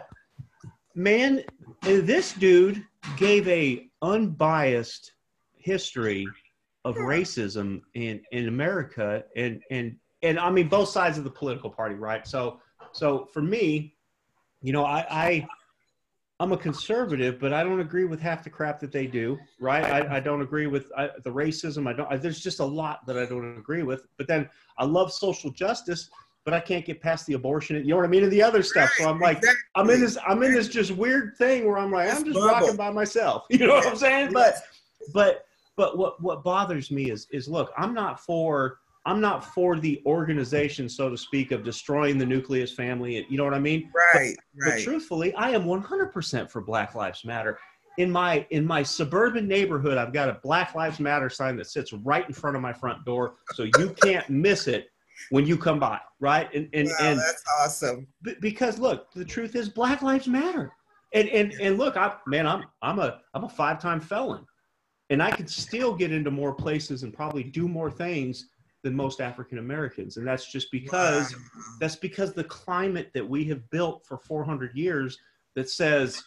man, 0.96 1.44
this 1.82 2.34
dude 2.34 2.84
gave 3.18 3.48
a 3.48 3.90
unbiased 4.02 5.14
history 5.58 6.28
of 6.86 6.96
racism 6.96 7.82
in 7.94 8.22
in 8.32 8.48
America, 8.48 9.24
and 9.36 9.62
and 9.72 9.96
and 10.22 10.40
I 10.40 10.50
mean 10.50 10.68
both 10.68 10.90
sides 10.90 11.18
of 11.18 11.24
the 11.24 11.30
political 11.30 11.70
party, 11.70 11.96
right? 11.96 12.28
So 12.28 12.60
so 12.92 13.28
for 13.32 13.42
me, 13.42 13.96
you 14.62 14.74
know, 14.74 14.84
I, 14.84 15.06
I 15.10 15.48
I'm 16.42 16.54
a 16.54 16.58
conservative, 16.58 17.38
but 17.40 17.52
I 17.52 17.64
don't 17.64 17.82
agree 17.82 18.06
with 18.06 18.22
half 18.22 18.44
the 18.44 18.50
crap 18.50 18.80
that 18.80 18.94
they 18.94 19.08
do. 19.08 19.38
Right? 19.60 19.84
I, 19.84 20.18
I 20.18 20.20
don't 20.22 20.42
agree 20.42 20.68
with 20.68 20.90
I, 20.98 21.10
the 21.24 21.30
racism. 21.30 21.88
I 21.88 21.94
don't. 21.94 22.12
I, 22.12 22.16
there's 22.16 22.40
just 22.40 22.60
a 22.60 22.66
lot 22.66 23.06
that 23.08 23.18
I 23.18 23.26
don't 23.26 23.58
agree 23.58 23.84
with. 23.84 24.08
But 24.18 24.28
then 24.28 24.50
I 24.78 24.86
love 24.86 25.12
social 25.12 25.52
justice, 25.52 26.10
but 26.46 26.54
I 26.54 26.62
can't 26.62 26.86
get 26.86 27.02
past 27.02 27.26
the 27.26 27.34
abortion. 27.34 27.76
You 27.78 27.90
know 27.90 27.98
what 27.98 28.06
I 28.06 28.10
mean? 28.10 28.24
And 28.24 28.32
the 28.32 28.42
other 28.42 28.64
stuff. 28.64 28.90
So 28.98 29.10
I'm 29.10 29.20
like, 29.20 29.38
exactly. 29.38 29.62
I'm 29.76 29.90
in 29.90 30.00
this. 30.00 30.18
I'm 30.26 30.42
in 30.44 30.54
this 30.54 30.70
just 30.70 30.92
weird 30.92 31.36
thing 31.38 31.68
where 31.68 31.78
I'm 31.78 31.92
like, 31.92 32.10
I'm 32.14 32.24
just 32.24 32.40
rocking 32.40 32.78
by 32.78 32.92
myself. 32.92 33.46
You 33.50 33.68
know 33.68 33.76
what 33.76 33.88
I'm 33.88 33.98
saying? 33.98 34.32
But, 34.32 34.56
but, 35.14 35.46
but 35.76 35.98
what 35.98 36.22
what 36.22 36.44
bothers 36.44 36.90
me 36.90 37.12
is 37.12 37.28
is 37.32 37.50
look, 37.50 37.74
I'm 37.78 37.94
not 37.94 38.18
for 38.18 38.80
I'm 39.10 39.20
not 39.20 39.44
for 39.44 39.80
the 39.80 40.04
organization, 40.06 40.88
so 40.88 41.10
to 41.10 41.18
speak, 41.18 41.52
of 41.52 41.64
destroying 41.64 42.20
the 42.20 42.26
nucleus 42.28 42.72
family. 42.72 43.26
You 43.28 43.38
know 43.38 43.44
what 43.44 43.56
I 43.56 43.60
mean? 43.60 43.92
Right. 43.96 44.36
But, 44.56 44.68
right. 44.68 44.76
but 44.76 44.84
truthfully, 44.84 45.34
I 45.34 45.50
am 45.50 45.64
100% 45.64 46.52
for 46.52 46.62
Black 46.62 46.94
Lives 46.94 47.26
Matter. 47.26 47.58
In 47.98 48.12
my 48.12 48.46
in 48.52 48.64
my 48.64 48.84
suburban 48.84 49.48
neighborhood, 49.48 49.98
I've 49.98 50.14
got 50.14 50.30
a 50.30 50.40
Black 50.44 50.76
Lives 50.76 51.00
Matter 51.00 51.28
sign 51.28 51.58
that 51.58 51.66
sits 51.66 51.92
right 51.92 52.26
in 52.28 52.34
front 52.34 52.56
of 52.56 52.62
my 52.62 52.72
front 52.72 53.04
door, 53.04 53.34
so 53.56 53.64
you 53.80 53.96
can't 54.04 54.30
miss 54.30 54.68
it 54.68 54.90
when 55.32 55.48
you 55.48 55.58
come 55.58 55.80
by. 55.80 56.00
Right? 56.20 56.48
And 56.54 56.70
and, 56.74 56.88
wow, 56.88 56.96
and 57.02 57.20
that's 57.20 57.44
awesome. 57.60 58.06
B- 58.22 58.36
because 58.40 58.78
look, 58.78 59.12
the 59.14 59.26
truth 59.26 59.56
is, 59.56 59.70
Black 59.70 60.04
Lives 60.04 60.28
Matter. 60.28 60.72
And 61.16 61.28
and 61.30 61.52
and 61.60 61.80
look, 61.80 61.98
I 61.98 62.14
man, 62.28 62.46
I'm 62.46 62.64
I'm 62.84 63.00
a 63.00 63.22
I'm 63.34 63.44
a 63.44 63.50
five 63.50 63.82
time 63.82 64.02
felon, 64.02 64.46
and 65.10 65.22
I 65.22 65.32
could 65.32 65.50
still 65.50 65.96
get 65.96 66.12
into 66.12 66.30
more 66.30 66.54
places 66.54 67.02
and 67.02 67.12
probably 67.12 67.44
do 67.44 67.68
more 67.68 67.90
things 67.90 68.46
than 68.84 68.96
most 68.96 69.22
African 69.22 69.58
Americans. 69.58 70.18
And 70.18 70.28
that's 70.28 70.52
just 70.52 70.72
because 70.72 71.34
wow. 71.34 71.40
that's 71.80 71.96
because 71.96 72.34
the 72.34 72.44
climate 72.44 73.12
that 73.14 73.28
we 73.28 73.44
have 73.46 73.70
built 73.70 74.06
for 74.06 74.18
400 74.18 74.76
years 74.76 75.18
that 75.56 75.70
says 75.70 76.24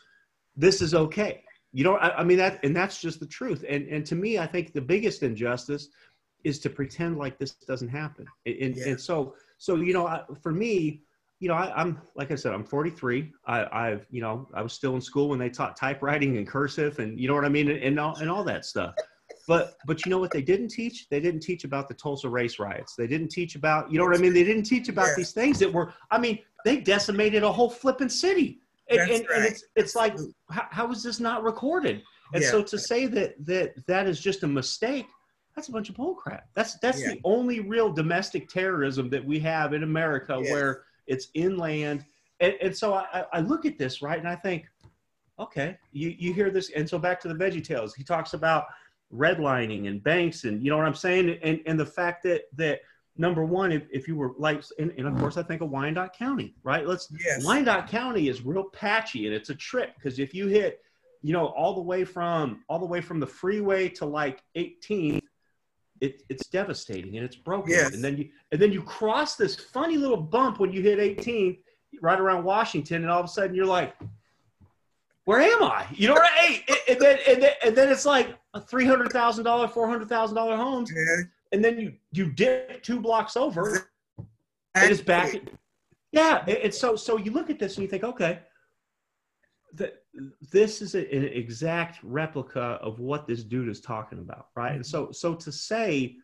this 0.57 0.83
is 0.83 0.95
okay. 0.95 1.45
You 1.73 1.85
know, 1.85 1.97
I, 1.97 2.19
I, 2.19 2.25
mean 2.25 2.37
that, 2.39 2.63
and 2.63 2.77
that's 2.77 3.01
just 3.01 3.21
the 3.21 3.27
truth. 3.27 3.65
And 3.69 3.89
and 3.89 4.05
to 4.07 4.15
me, 4.15 4.39
I 4.39 4.47
think 4.47 4.73
the 4.73 4.81
biggest 4.81 5.23
injustice 5.23 5.89
is 6.45 6.59
to 6.61 6.71
pretend 6.71 7.19
like 7.19 7.39
this 7.39 7.53
doesn't 7.53 7.89
happen. 7.89 8.27
And, 8.45 8.77
yeah. 8.77 8.89
and 8.89 9.01
so 9.01 9.35
so 9.59 9.77
you 9.77 9.95
know, 9.95 10.07
I, 10.07 10.23
for 10.43 10.53
me, 10.53 11.03
you 11.41 11.49
know, 11.49 11.55
I, 11.55 11.81
am 11.81 12.01
like 12.15 12.31
I 12.31 12.35
said, 12.35 12.53
I'm 12.53 12.65
43. 12.65 13.33
I, 13.47 13.89
have 13.89 14.07
you 14.11 14.21
know, 14.21 14.47
I 14.53 14.61
was 14.61 14.75
still 14.75 14.95
in 14.95 15.01
school 15.01 15.31
when 15.31 15.39
they 15.39 15.49
taught 15.49 15.77
typewriting 15.77 16.37
and 16.37 16.47
cursive, 16.47 16.99
and 16.99 17.19
you 17.19 17.27
know 17.27 17.35
what 17.35 17.47
I 17.47 17.49
mean, 17.49 17.71
and, 17.71 17.83
and 17.83 17.99
all 17.99 18.17
and 18.17 18.31
all 18.31 18.45
that 18.45 18.67
stuff 18.67 18.95
but 19.49 19.77
but 19.87 20.05
you 20.05 20.11
know 20.11 20.19
what 20.19 20.31
they 20.31 20.43
didn't 20.43 20.69
teach? 20.69 21.09
They 21.09 21.21
didn't 21.21 21.41
teach 21.41 21.65
about 21.65 21.89
the 21.89 21.95
Tulsa 21.95 22.29
race 22.29 22.59
riots. 22.59 22.95
They 22.97 23.07
didn't 23.07 23.29
teach 23.29 23.57
about 23.57 23.91
you 23.91 23.99
know 23.99 24.05
what 24.05 24.17
I 24.17 24.21
mean. 24.21 24.35
They 24.35 24.45
didn't 24.45 24.65
teach 24.65 24.89
about 24.89 25.09
yeah. 25.09 25.15
these 25.17 25.33
things 25.33 25.59
that 25.59 25.73
were. 25.73 25.93
I 26.11 26.19
mean, 26.19 26.39
they 26.65 26.79
decimated 26.79 27.43
a 27.43 27.53
whole 27.53 27.71
flipping 27.71 28.09
city, 28.09 28.61
and, 28.89 29.01
and, 29.01 29.11
right. 29.11 29.27
and, 29.37 29.45
it's 29.45 29.65
it's 29.75 29.97
like 29.97 30.17
how, 30.51 30.67
how 30.71 30.91
is 30.93 31.03
this 31.03 31.21
not 31.21 31.43
recorded? 31.43 32.03
And 32.35 32.43
yeah. 32.43 32.51
so 32.51 32.63
to 32.63 32.79
say 32.79 33.07
that 33.07 33.35
that 33.47 33.87
that 33.87 34.07
is 34.07 34.21
just 34.21 34.43
a 34.43 34.49
mistake, 34.49 35.07
that's 35.55 35.69
a 35.69 35.73
bunch 35.73 35.89
of 35.89 35.97
bullcrap. 35.97 36.43
That's 36.55 36.79
that's 36.79 37.01
yeah. 37.01 37.11
the 37.11 37.21
only 37.25 37.61
real 37.61 37.93
domestic 37.93 38.49
terrorism 38.49 39.11
that 39.11 39.25
we 39.25 39.39
have 39.41 39.75
in 39.75 39.83
America 39.83 40.41
where 40.41 40.85
it's 41.07 41.29
inland. 41.35 42.05
And, 42.41 42.55
and 42.61 42.77
so 42.77 42.95
I, 42.95 43.25
I 43.33 43.41
look 43.41 43.67
at 43.67 43.79
this 43.79 44.03
right, 44.03 44.19
and 44.19 44.29
I 44.29 44.35
think, 44.37 44.67
okay, 45.39 45.77
you 45.93 46.15
you 46.17 46.33
hear 46.33 46.51
this, 46.51 46.71
and 46.71 46.89
so 46.89 46.99
back 46.99 47.21
to 47.21 47.29
the 47.29 47.35
Veggie 47.35 47.65
Tales. 47.65 47.95
He 47.95 48.03
talks 48.05 48.35
about 48.35 48.67
redlining 49.15 49.89
and 49.89 50.03
banks 50.03 50.45
and 50.45 50.63
you 50.63 50.71
know 50.71 50.77
what 50.77 50.87
I'm 50.87 50.95
saying? 50.95 51.39
And 51.43 51.61
and 51.67 51.79
the 51.79 51.87
fact 51.87 52.23
that 52.25 52.43
that 52.57 52.81
number 53.17 53.45
one, 53.45 53.73
if, 53.73 53.83
if 53.91 54.09
you 54.09 54.17
were 54.17 54.33
like 54.39 54.63
and, 54.79 54.93
and 54.97 55.07
of 55.07 55.17
course 55.19 55.37
I 55.37 55.43
think 55.43 55.61
of 55.61 55.71
Wyandotte 55.71 56.17
County, 56.17 56.55
right? 56.63 56.87
Let's 56.87 57.13
yes. 57.25 57.45
Wyandotte 57.45 57.89
County 57.89 58.29
is 58.29 58.43
real 58.43 58.65
patchy 58.65 59.27
and 59.27 59.35
it's 59.35 59.51
a 59.51 59.55
trip 59.55 59.95
because 59.97 60.19
if 60.19 60.35
you 60.35 60.47
hit, 60.49 60.81
you 61.23 61.33
know, 61.33 61.47
all 61.47 61.75
the 61.75 61.83
way 61.83 62.05
from 62.05 62.65
all 62.69 62.79
the 62.79 62.87
way 62.87 63.01
from 63.01 63.21
the 63.21 63.27
freeway 63.27 63.89
to 63.91 64.07
like 64.07 64.43
18th, 64.57 65.21
it, 66.01 66.23
it's 66.29 66.47
devastating 66.49 67.17
and 67.17 67.25
it's 67.25 67.37
broken. 67.37 67.71
Yes. 67.71 67.95
And 67.95 68.03
then 68.03 68.17
you 68.17 68.31
and 68.51 68.61
then 68.61 68.73
you 68.73 68.83
cross 68.83 69.37
this 69.37 69.57
funny 69.57 69.97
little 69.97 70.17
bump 70.17 70.59
when 70.59 70.73
you 70.73 70.83
hit 70.83 70.99
18th 70.99 71.59
right 72.01 72.19
around 72.19 72.45
Washington, 72.45 73.03
and 73.03 73.11
all 73.11 73.21
of 73.21 73.27
a 73.27 73.29
sudden 73.29 73.55
you're 73.55 73.67
like, 73.67 73.95
where 75.25 75.41
am 75.41 75.63
I? 75.63 75.87
You 75.93 76.09
know, 76.09 76.15
right? 76.15 76.63
and 76.89 77.01
then 77.01 77.19
and 77.29 77.43
then, 77.43 77.53
and 77.65 77.77
then 77.77 77.89
it's 77.91 78.05
like 78.05 78.37
a 78.55 78.61
three 78.61 78.87
hundred 78.87 79.13
thousand 79.13 79.45
dollar, 79.45 79.69
four 79.69 79.89
hundred 79.89 80.09
thousand 80.09 80.37
dollar 80.37 80.57
homes, 80.57 80.93
yeah. 80.95 81.25
and 81.53 81.65
then 81.65 81.79
you 81.79 81.93
you 82.13 82.31
dip 82.33 82.83
two 82.83 83.01
blocks 83.01 83.37
over, 83.37 83.91
and 84.75 84.91
it's 84.91 85.01
back. 85.01 85.35
Yeah, 86.11 86.45
it's 86.47 86.79
so 86.79 86.97
so 86.97 87.17
you 87.17 87.31
look 87.31 87.51
at 87.51 87.59
this 87.59 87.77
and 87.77 87.83
you 87.83 87.89
think, 87.89 88.05
okay, 88.05 88.41
that 89.75 90.03
this 90.51 90.83
is 90.83 90.95
a, 90.95 91.15
an 91.15 91.25
exact 91.25 91.99
replica 92.03 92.79
of 92.83 92.99
what 92.99 93.27
this 93.27 93.43
dude 93.45 93.69
is 93.69 93.81
talking 93.81 94.19
about, 94.19 94.49
right? 94.55 94.75
And 94.75 94.85
so 94.85 95.05
mm-hmm. 95.05 95.13
so 95.13 95.35
to 95.35 95.53
say 95.53 96.17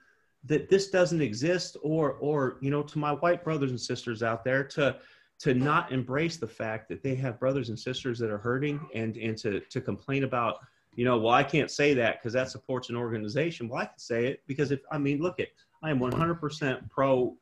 that 0.44 0.68
this 0.68 0.90
doesn't 0.90 1.22
exist 1.22 1.76
or 1.82 2.12
or 2.14 2.58
you 2.60 2.70
know 2.70 2.82
to 2.82 2.98
my 2.98 3.12
white 3.12 3.44
brothers 3.44 3.70
and 3.70 3.80
sisters 3.80 4.22
out 4.22 4.44
there 4.44 4.64
to 4.64 4.96
to 5.38 5.54
not 5.54 5.92
embrace 5.92 6.36
the 6.36 6.46
fact 6.46 6.88
that 6.88 7.02
they 7.02 7.14
have 7.14 7.38
brothers 7.38 7.68
and 7.68 7.78
sisters 7.78 8.18
that 8.18 8.30
are 8.30 8.38
hurting 8.38 8.80
and 8.94 9.16
and 9.16 9.36
to 9.38 9.60
to 9.60 9.80
complain 9.80 10.24
about 10.24 10.56
you 10.94 11.04
know 11.04 11.18
well 11.18 11.32
i 11.32 11.42
can't 11.42 11.70
say 11.70 11.94
that 11.94 12.20
because 12.20 12.32
that 12.32 12.50
supports 12.50 12.90
an 12.90 12.96
organization. 12.96 13.68
Well 13.68 13.80
i 13.80 13.86
can 13.86 13.98
say 13.98 14.26
it 14.26 14.42
because 14.46 14.70
if 14.70 14.80
i 14.90 14.98
mean 14.98 15.20
look 15.20 15.40
at 15.40 15.48
i 15.82 15.90
am 15.90 16.00
100% 16.00 16.90
pro 16.90 17.36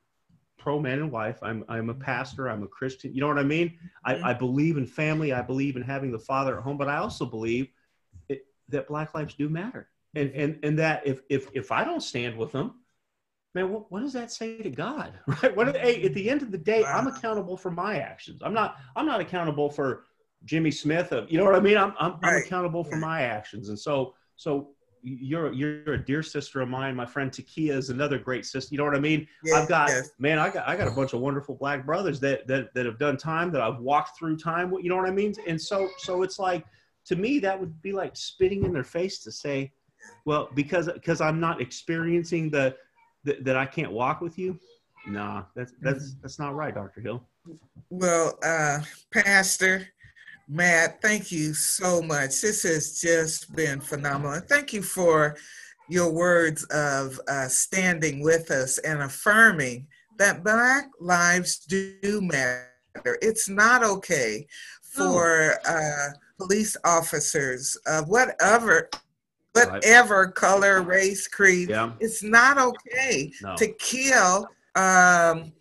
pro 0.58 0.80
man 0.80 0.98
and 0.98 1.12
wife. 1.12 1.38
I'm 1.42 1.64
i'm 1.68 1.90
a 1.90 1.94
pastor. 1.94 2.48
I'm 2.48 2.62
a 2.62 2.68
christian. 2.68 3.14
You 3.14 3.20
know 3.20 3.28
what 3.28 3.38
i 3.38 3.44
mean? 3.44 3.78
I, 4.04 4.14
mm-hmm. 4.14 4.24
I 4.24 4.34
believe 4.34 4.76
in 4.76 4.86
family. 4.86 5.32
I 5.32 5.42
believe 5.42 5.76
in 5.76 5.82
having 5.82 6.12
the 6.12 6.18
father 6.18 6.58
at 6.58 6.62
home 6.62 6.76
but 6.76 6.88
i 6.88 6.98
also 6.98 7.24
believe 7.24 7.68
it, 8.28 8.46
that 8.68 8.88
black 8.88 9.14
lives 9.14 9.34
do 9.34 9.48
matter. 9.48 9.88
And 10.14 10.30
and 10.32 10.58
and 10.62 10.78
that 10.78 11.06
if 11.06 11.20
if 11.30 11.48
if 11.54 11.72
i 11.72 11.82
don't 11.82 12.02
stand 12.02 12.36
with 12.36 12.52
them 12.52 12.74
man, 13.56 13.72
what, 13.72 13.90
what 13.90 14.00
does 14.00 14.12
that 14.12 14.30
say 14.30 14.58
to 14.58 14.70
God? 14.70 15.14
Right? 15.42 15.56
What 15.56 15.74
hey, 15.76 16.04
at 16.04 16.14
the 16.14 16.30
end 16.30 16.42
of 16.42 16.52
the 16.52 16.58
day, 16.58 16.84
I'm 16.84 17.06
accountable 17.08 17.56
for 17.56 17.70
my 17.70 17.98
actions. 17.98 18.42
I'm 18.44 18.54
not 18.54 18.76
I'm 18.94 19.06
not 19.06 19.20
accountable 19.20 19.68
for 19.70 20.04
Jimmy 20.44 20.70
Smith. 20.70 21.10
Of, 21.12 21.30
you 21.30 21.38
know 21.38 21.44
what 21.44 21.56
I 21.56 21.60
mean? 21.60 21.76
I'm 21.76 21.94
I'm. 21.98 22.16
I'm 22.22 22.36
accountable 22.36 22.84
for 22.84 22.96
my 22.96 23.22
actions. 23.22 23.70
And 23.70 23.78
so 23.78 24.14
so 24.36 24.70
you're 25.02 25.52
you're 25.52 25.94
a 25.94 26.04
dear 26.04 26.22
sister 26.22 26.60
of 26.60 26.68
mine. 26.68 26.94
My 26.94 27.06
friend 27.06 27.30
Takia 27.30 27.72
is 27.72 27.90
another 27.90 28.18
great 28.18 28.44
sister. 28.44 28.74
You 28.74 28.78
know 28.78 28.84
what 28.84 28.94
I 28.94 29.00
mean? 29.00 29.26
Yes, 29.42 29.56
I've 29.56 29.68
got 29.68 29.88
yes. 29.88 30.10
man, 30.18 30.38
I 30.38 30.50
got 30.50 30.68
I 30.68 30.76
got 30.76 30.88
a 30.88 30.92
bunch 30.92 31.12
of 31.14 31.20
wonderful 31.20 31.54
black 31.54 31.86
brothers 31.86 32.20
that 32.20 32.46
that 32.46 32.74
that 32.74 32.86
have 32.86 32.98
done 32.98 33.16
time 33.16 33.50
that 33.52 33.62
I've 33.62 33.80
walked 33.80 34.18
through 34.18 34.36
time. 34.36 34.72
You 34.80 34.88
know 34.88 34.96
what 34.96 35.08
I 35.08 35.12
mean? 35.12 35.34
And 35.46 35.60
so 35.60 35.88
so 35.98 36.22
it's 36.22 36.38
like 36.38 36.64
to 37.06 37.16
me 37.16 37.38
that 37.40 37.58
would 37.58 37.80
be 37.82 37.92
like 37.92 38.16
spitting 38.16 38.64
in 38.64 38.72
their 38.72 38.84
face 38.84 39.20
to 39.20 39.32
say, 39.32 39.72
well, 40.24 40.50
because 40.54 40.90
because 40.92 41.20
I'm 41.20 41.40
not 41.40 41.60
experiencing 41.60 42.50
the 42.50 42.76
th- 43.26 43.40
that 43.42 43.56
I 43.56 43.66
can't 43.66 43.92
walk 43.92 44.20
with 44.22 44.38
you? 44.38 44.58
Nah, 45.06 45.44
that's 45.54 45.72
that's 45.82 46.14
that's 46.22 46.38
not 46.38 46.54
right, 46.54 46.74
Dr. 46.74 47.00
Hill. 47.00 47.22
Well, 47.90 48.38
uh, 48.42 48.80
Pastor 49.12 49.86
Matt, 50.48 51.02
thank 51.02 51.30
you 51.30 51.54
so 51.54 52.02
much. 52.02 52.40
This 52.40 52.62
has 52.62 53.00
just 53.00 53.54
been 53.54 53.80
phenomenal. 53.80 54.40
thank 54.40 54.72
you 54.72 54.82
for 54.82 55.36
your 55.88 56.12
words 56.12 56.64
of 56.64 57.20
uh, 57.28 57.46
standing 57.48 58.22
with 58.22 58.50
us 58.50 58.78
and 58.78 59.02
affirming 59.02 59.86
that 60.18 60.42
Black 60.42 60.86
lives 61.00 61.58
do 61.58 62.20
matter. 62.20 62.68
It's 63.22 63.48
not 63.48 63.84
okay 63.84 64.46
for 64.82 65.54
uh, 65.68 66.08
police 66.38 66.76
officers 66.84 67.76
of 67.86 68.08
whatever 68.08 68.88
whatever 69.56 70.28
color, 70.28 70.82
race, 70.82 71.26
creed. 71.28 71.70
Yeah. 71.70 71.92
It's 72.00 72.22
not 72.22 72.58
okay 72.58 73.32
no. 73.42 73.56
to 73.56 73.68
kill 73.72 74.48
um, 74.74 75.52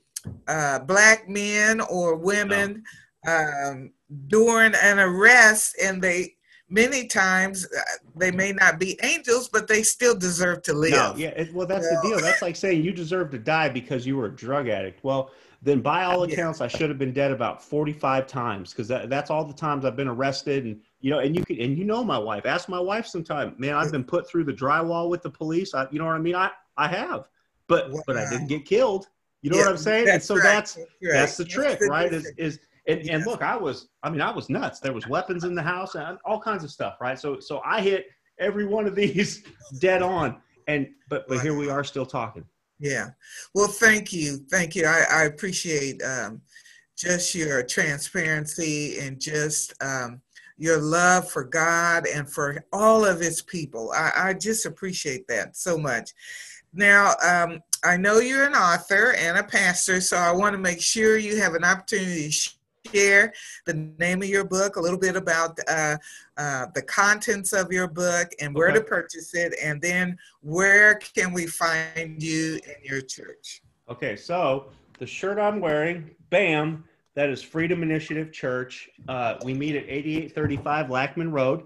uh, 0.48 0.80
black 0.80 1.30
men 1.30 1.82
or 1.82 2.16
women 2.16 2.84
no. 3.26 3.32
um, 3.34 3.92
during 4.28 4.74
an 4.76 5.00
arrest, 5.00 5.76
and 5.82 6.02
they 6.02 6.36
many 6.70 7.08
times 7.08 7.66
uh, 7.66 7.82
they 8.16 8.32
may 8.32 8.52
not 8.52 8.80
be 8.80 9.00
angels, 9.04 9.50
but 9.50 9.68
they 9.68 9.84
still 9.84 10.16
deserve 10.16 10.62
to 10.64 10.74
live. 10.74 10.92
No, 10.92 11.14
yeah, 11.16 11.30
it, 11.30 11.54
well, 11.54 11.68
that's 11.68 11.88
so. 11.88 11.96
the 11.96 12.10
deal. 12.10 12.20
That's 12.20 12.42
like 12.42 12.56
saying 12.56 12.84
you 12.84 12.92
deserve 12.92 13.32
to 13.32 13.40
die 13.40 13.70
because 13.70 14.06
you 14.06 14.18
were 14.18 14.26
a 14.26 14.36
drug 14.36 14.68
addict. 14.68 15.04
Well, 15.04 15.32
then 15.66 15.82
by 15.82 16.04
all 16.04 16.22
accounts. 16.24 16.62
I 16.62 16.68
should 16.68 16.90
have 16.90 17.00
been 17.00 17.12
dead 17.12 17.32
about 17.32 17.62
45 17.62 18.28
times 18.28 18.70
because 18.70 18.88
that, 18.88 19.10
that's 19.10 19.32
all 19.32 19.44
the 19.44 19.54
times 19.54 19.84
I've 19.84 19.96
been 19.96 20.08
arrested. 20.08 20.64
And, 20.64 20.80
you 21.02 21.10
know, 21.10 21.20
and 21.20 21.36
you 21.36 21.44
can, 21.44 21.60
and 21.60 21.76
you 21.76 21.84
know, 21.84 22.04
my 22.04 22.20
wife, 22.20 22.46
ask 22.46 22.70
my 22.70 22.80
wife 22.80 23.08
sometime, 23.08 23.56
man, 23.58 23.74
I've 23.74 23.92
been 23.92 24.04
put 24.04 24.30
through 24.30 24.44
the 24.44 24.54
drywall 24.54 25.10
with 25.10 25.24
the 25.24 25.30
police. 25.30 25.74
I, 25.74 25.88
you 25.92 25.98
know 25.98 26.06
what 26.06 26.14
I 26.14 26.20
mean? 26.20 26.36
I, 26.36 26.52
I 26.78 26.88
have, 26.88 27.28
but, 27.68 27.92
wow. 27.92 28.04
but 28.06 28.16
I 28.16 28.30
didn't 28.30 28.46
get 28.46 28.64
killed. 28.64 29.08
You 29.42 29.50
know 29.50 29.58
yeah, 29.58 29.64
what 29.64 29.72
I'm 29.72 29.78
saying? 29.78 30.08
And 30.08 30.22
so 30.22 30.36
right. 30.36 30.44
that's, 30.44 30.76
that's, 30.76 30.90
right. 31.04 31.14
that's 31.14 31.38
the 31.38 31.46
trick, 31.46 31.80
that's 31.80 31.90
right? 31.90 32.14
Is, 32.14 32.32
is, 32.38 32.60
and, 32.88 33.04
yes. 33.04 33.16
and 33.16 33.26
look, 33.26 33.42
I 33.42 33.58
was, 33.58 33.88
I 34.04 34.12
mean, 34.12 34.22
I 34.22 34.32
was 34.32 34.52
nuts. 34.52 34.80
There 34.80 34.94
was 34.94 35.08
weapons 35.08 35.46
in 35.46 35.56
the 35.56 35.64
house 35.64 35.96
and 35.96 36.20
all 36.26 36.40
kinds 36.40 36.64
of 36.64 36.70
stuff, 36.70 36.98
right? 37.02 37.18
So, 37.18 37.40
so 37.40 37.60
I 37.66 37.82
hit 37.82 38.06
every 38.38 38.68
one 38.68 38.86
of 38.86 38.94
these 38.94 39.44
dead 39.80 40.04
on. 40.04 40.38
And, 40.68 40.90
but, 41.10 41.28
but 41.28 41.42
here 41.42 41.58
we 41.58 41.70
are 41.70 41.84
still 41.84 42.06
talking. 42.06 42.46
Yeah. 42.80 43.10
Well, 43.54 43.68
thank 43.68 44.12
you. 44.12 44.46
Thank 44.52 44.76
you. 44.76 44.86
I, 44.86 45.06
I 45.10 45.24
appreciate 45.24 46.02
um, 46.04 46.42
just 46.98 47.34
your 47.36 47.64
transparency 47.64 49.00
and 49.00 49.20
just 49.20 49.74
um, 49.82 50.22
your 50.58 50.80
love 50.80 51.30
for 51.30 51.44
God 51.44 52.06
and 52.08 52.30
for 52.30 52.64
all 52.74 53.06
of 53.06 53.20
his 53.20 53.42
people. 53.42 53.92
I, 53.96 54.12
I 54.16 54.34
just 54.34 54.66
appreciate 54.66 55.28
that 55.28 55.56
so 55.56 55.78
much. 55.78 56.12
Now, 56.74 57.14
um, 57.24 57.62
I 57.84 57.96
know 57.96 58.20
you're 58.20 58.46
an 58.46 58.56
author 58.56 59.14
and 59.14 59.38
a 59.38 59.44
pastor, 59.44 60.02
so 60.02 60.18
I 60.18 60.32
want 60.32 60.54
to 60.54 60.60
make 60.60 60.82
sure 60.82 61.18
you 61.18 61.40
have 61.40 61.54
an 61.54 61.64
opportunity 61.64 62.26
to 62.26 62.32
share 62.94 63.34
the 63.66 63.74
name 64.00 64.22
of 64.22 64.28
your 64.28 64.44
book, 64.44 64.76
a 64.76 64.82
little 64.82 65.00
bit 65.00 65.16
about 65.16 65.58
uh, 65.68 65.98
uh, 66.38 66.68
the 66.74 66.82
contents 66.82 67.54
of 67.54 67.72
your 67.72 67.88
book, 67.88 68.30
and 68.40 68.54
where 68.54 68.70
okay. 68.70 68.80
to 68.80 68.84
purchase 68.84 69.34
it, 69.34 69.54
and 69.62 69.82
then 69.82 70.18
where 70.42 70.96
can 70.96 71.34
we 71.34 71.46
find 71.48 72.22
you 72.22 72.60
in 72.66 72.76
your 72.84 73.02
church? 73.02 73.62
Okay, 73.90 74.16
so 74.16 74.68
the 75.00 75.06
shirt 75.06 75.38
I'm 75.38 75.60
wearing, 75.60 76.12
bam, 76.30 76.84
that 77.16 77.30
is 77.30 77.42
Freedom 77.42 77.82
Initiative 77.84 78.32
Church. 78.32 78.90
Uh, 79.08 79.36
we 79.44 79.54
meet 79.54 79.76
at 79.76 79.84
8835 79.84 80.90
Lackman 80.90 81.32
Road 81.32 81.64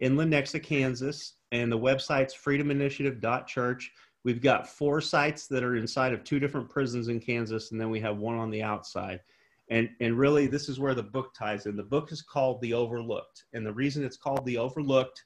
in 0.00 0.16
Lenexa, 0.16 0.62
Kansas, 0.62 1.34
and 1.52 1.70
the 1.70 1.78
website's 1.78 2.34
freedominitiative.church. 2.34 3.92
We've 4.24 4.40
got 4.40 4.68
four 4.68 5.00
sites 5.00 5.46
that 5.48 5.62
are 5.62 5.76
inside 5.76 6.12
of 6.12 6.24
two 6.24 6.38
different 6.38 6.70
prisons 6.70 7.08
in 7.08 7.20
Kansas, 7.20 7.72
and 7.72 7.80
then 7.80 7.90
we 7.90 8.00
have 8.00 8.18
one 8.18 8.36
on 8.36 8.50
the 8.50 8.62
outside 8.62 9.20
and 9.70 9.88
and 10.00 10.18
really 10.18 10.46
this 10.46 10.68
is 10.68 10.78
where 10.78 10.94
the 10.94 11.02
book 11.02 11.34
ties 11.34 11.66
in. 11.66 11.76
The 11.76 11.82
book 11.82 12.12
is 12.12 12.22
called 12.22 12.60
the 12.60 12.74
overlooked. 12.74 13.44
And 13.52 13.66
the 13.66 13.72
reason 13.72 14.04
it's 14.04 14.16
called 14.16 14.44
the 14.44 14.58
overlooked 14.58 15.24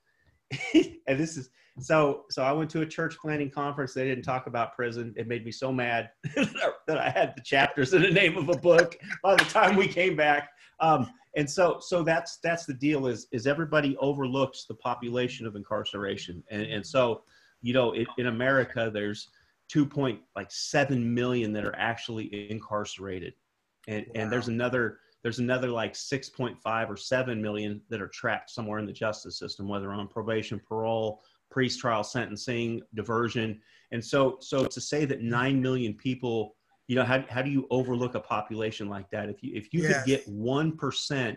and 0.75 1.19
this 1.21 1.37
is 1.37 1.51
so 1.81 2.25
so 2.31 2.43
i 2.43 2.51
went 2.51 2.71
to 2.71 2.81
a 2.81 2.87
church 2.87 3.17
planning 3.19 3.51
conference. 3.51 3.95
They 3.95 4.05
didn't 4.05 4.25
talk 4.25 4.47
about 4.47 4.75
prison. 4.75 5.15
It 5.17 5.29
made 5.29 5.45
me 5.45 5.53
so 5.53 5.73
mad 5.73 6.11
that 6.35 6.99
i 6.99 7.11
had 7.11 7.35
the 7.37 7.43
chapters 7.43 7.93
in 7.95 8.03
the 8.03 8.11
name 8.11 8.37
of 8.37 8.49
a 8.49 8.57
book 8.57 8.97
by 9.23 9.35
the 9.35 9.45
time 9.45 9.77
we 9.77 9.89
came 9.89 10.17
back. 10.17 10.51
Um, 10.81 11.11
and 11.37 11.49
so 11.49 11.79
so 11.81 12.03
that's 12.03 12.39
that's 12.39 12.65
the 12.65 12.75
deal 12.75 13.07
is 13.07 13.27
is 13.33 13.47
everybody 13.47 13.97
overlooks 13.99 14.65
the 14.65 14.75
population 14.75 15.47
of 15.47 15.57
incarceration. 15.57 16.43
And 16.51 16.63
and 16.63 16.87
so 16.87 17.23
you 17.61 17.73
know 17.73 17.93
it, 17.93 18.07
in 18.19 18.29
america 18.29 18.91
there's 18.93 19.29
2.7 19.75 20.21
like 20.37 20.51
7 20.51 21.15
million 21.15 21.53
that 21.53 21.65
are 21.65 21.77
actually 21.77 22.51
incarcerated 22.51 23.35
and 23.89 24.07
wow. 24.07 24.23
and 24.23 24.33
there's 24.33 24.49
another 24.49 25.01
there's 25.25 25.41
another 25.41 25.69
like 25.69 25.95
6.5 25.95 26.89
or 26.89 26.97
7 26.97 27.43
million 27.43 27.81
that 27.89 28.01
are 28.01 28.09
trapped 28.09 28.51
somewhere 28.51 28.79
in 28.79 28.87
the 28.87 28.93
justice 28.93 29.39
system 29.39 29.67
whether 29.67 29.93
on 29.93 30.07
probation 30.07 30.61
parole 30.61 31.21
pre-trial 31.51 32.05
sentencing 32.05 32.81
diversion 32.95 33.61
and 33.91 34.05
so 34.05 34.37
so 34.41 34.65
to 34.67 34.81
say 34.81 35.05
that 35.05 35.23
9 35.23 35.61
million 35.61 35.95
people 35.95 36.55
you 36.87 36.95
know 36.95 37.05
how, 37.05 37.25
how 37.29 37.43
do 37.43 37.51
you 37.51 37.67
overlook 37.71 38.15
a 38.15 38.21
population 38.21 38.89
like 38.89 39.11
that 39.11 39.29
if 39.29 39.43
you 39.43 39.55
if 39.57 39.73
you 39.73 39.83
yes. 39.83 40.05
could 40.05 40.07
get 40.07 40.29
1% 40.29 41.37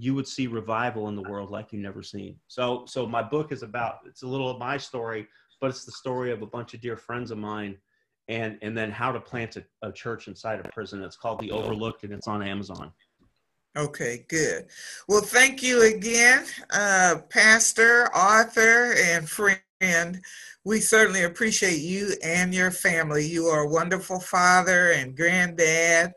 you 0.00 0.14
would 0.14 0.28
see 0.28 0.46
revival 0.46 1.08
in 1.08 1.16
the 1.16 1.22
world 1.22 1.50
like 1.50 1.72
you've 1.72 1.82
never 1.82 2.02
seen 2.02 2.36
so 2.46 2.84
so 2.86 3.06
my 3.06 3.22
book 3.22 3.52
is 3.52 3.62
about 3.62 3.98
it's 4.06 4.22
a 4.22 4.26
little 4.26 4.48
of 4.48 4.58
my 4.58 4.76
story 4.76 5.26
but 5.60 5.70
it's 5.70 5.84
the 5.84 5.92
story 5.92 6.30
of 6.30 6.40
a 6.42 6.46
bunch 6.46 6.72
of 6.72 6.80
dear 6.80 6.96
friends 6.96 7.32
of 7.32 7.38
mine 7.38 7.76
and 8.28 8.58
and 8.62 8.76
then 8.76 8.90
how 8.90 9.10
to 9.12 9.20
plant 9.20 9.56
a, 9.56 9.64
a 9.82 9.92
church 9.92 10.28
inside 10.28 10.60
a 10.64 10.68
prison. 10.70 11.02
It's 11.02 11.16
called 11.16 11.40
The 11.40 11.50
Overlooked, 11.50 12.04
and 12.04 12.12
it's 12.12 12.28
on 12.28 12.42
Amazon. 12.42 12.92
Okay, 13.76 14.24
good. 14.28 14.66
Well, 15.08 15.20
thank 15.20 15.62
you 15.62 15.82
again, 15.82 16.44
uh, 16.72 17.16
Pastor, 17.30 18.06
author, 18.14 18.94
and 18.98 19.28
friend. 19.28 20.20
We 20.64 20.80
certainly 20.80 21.22
appreciate 21.22 21.78
you 21.78 22.14
and 22.22 22.52
your 22.52 22.70
family. 22.70 23.26
You 23.26 23.46
are 23.46 23.62
a 23.62 23.68
wonderful 23.68 24.20
father 24.20 24.92
and 24.92 25.16
granddad. 25.16 26.12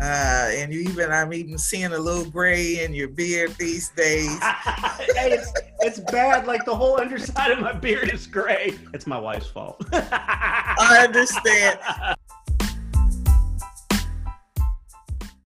Uh, 0.00 0.50
and 0.52 0.72
you 0.72 0.80
even 0.80 1.10
I'm 1.12 1.32
even 1.34 1.58
seeing 1.58 1.92
a 1.92 1.98
little 1.98 2.24
gray 2.24 2.84
in 2.84 2.94
your 2.94 3.08
beard 3.08 3.54
these 3.58 3.90
days. 3.90 4.38
hey, 4.42 5.32
it's, 5.32 5.52
it's 5.80 5.98
bad. 6.10 6.46
Like 6.46 6.64
the 6.64 6.74
whole 6.74 6.98
underside 6.98 7.50
of 7.50 7.60
my 7.60 7.72
beard 7.72 8.12
is 8.12 8.26
gray. 8.26 8.78
It's 8.94 9.06
my 9.06 9.18
wife's 9.18 9.48
fault. 9.48 9.84
I 9.92 11.04
understand. 11.04 11.78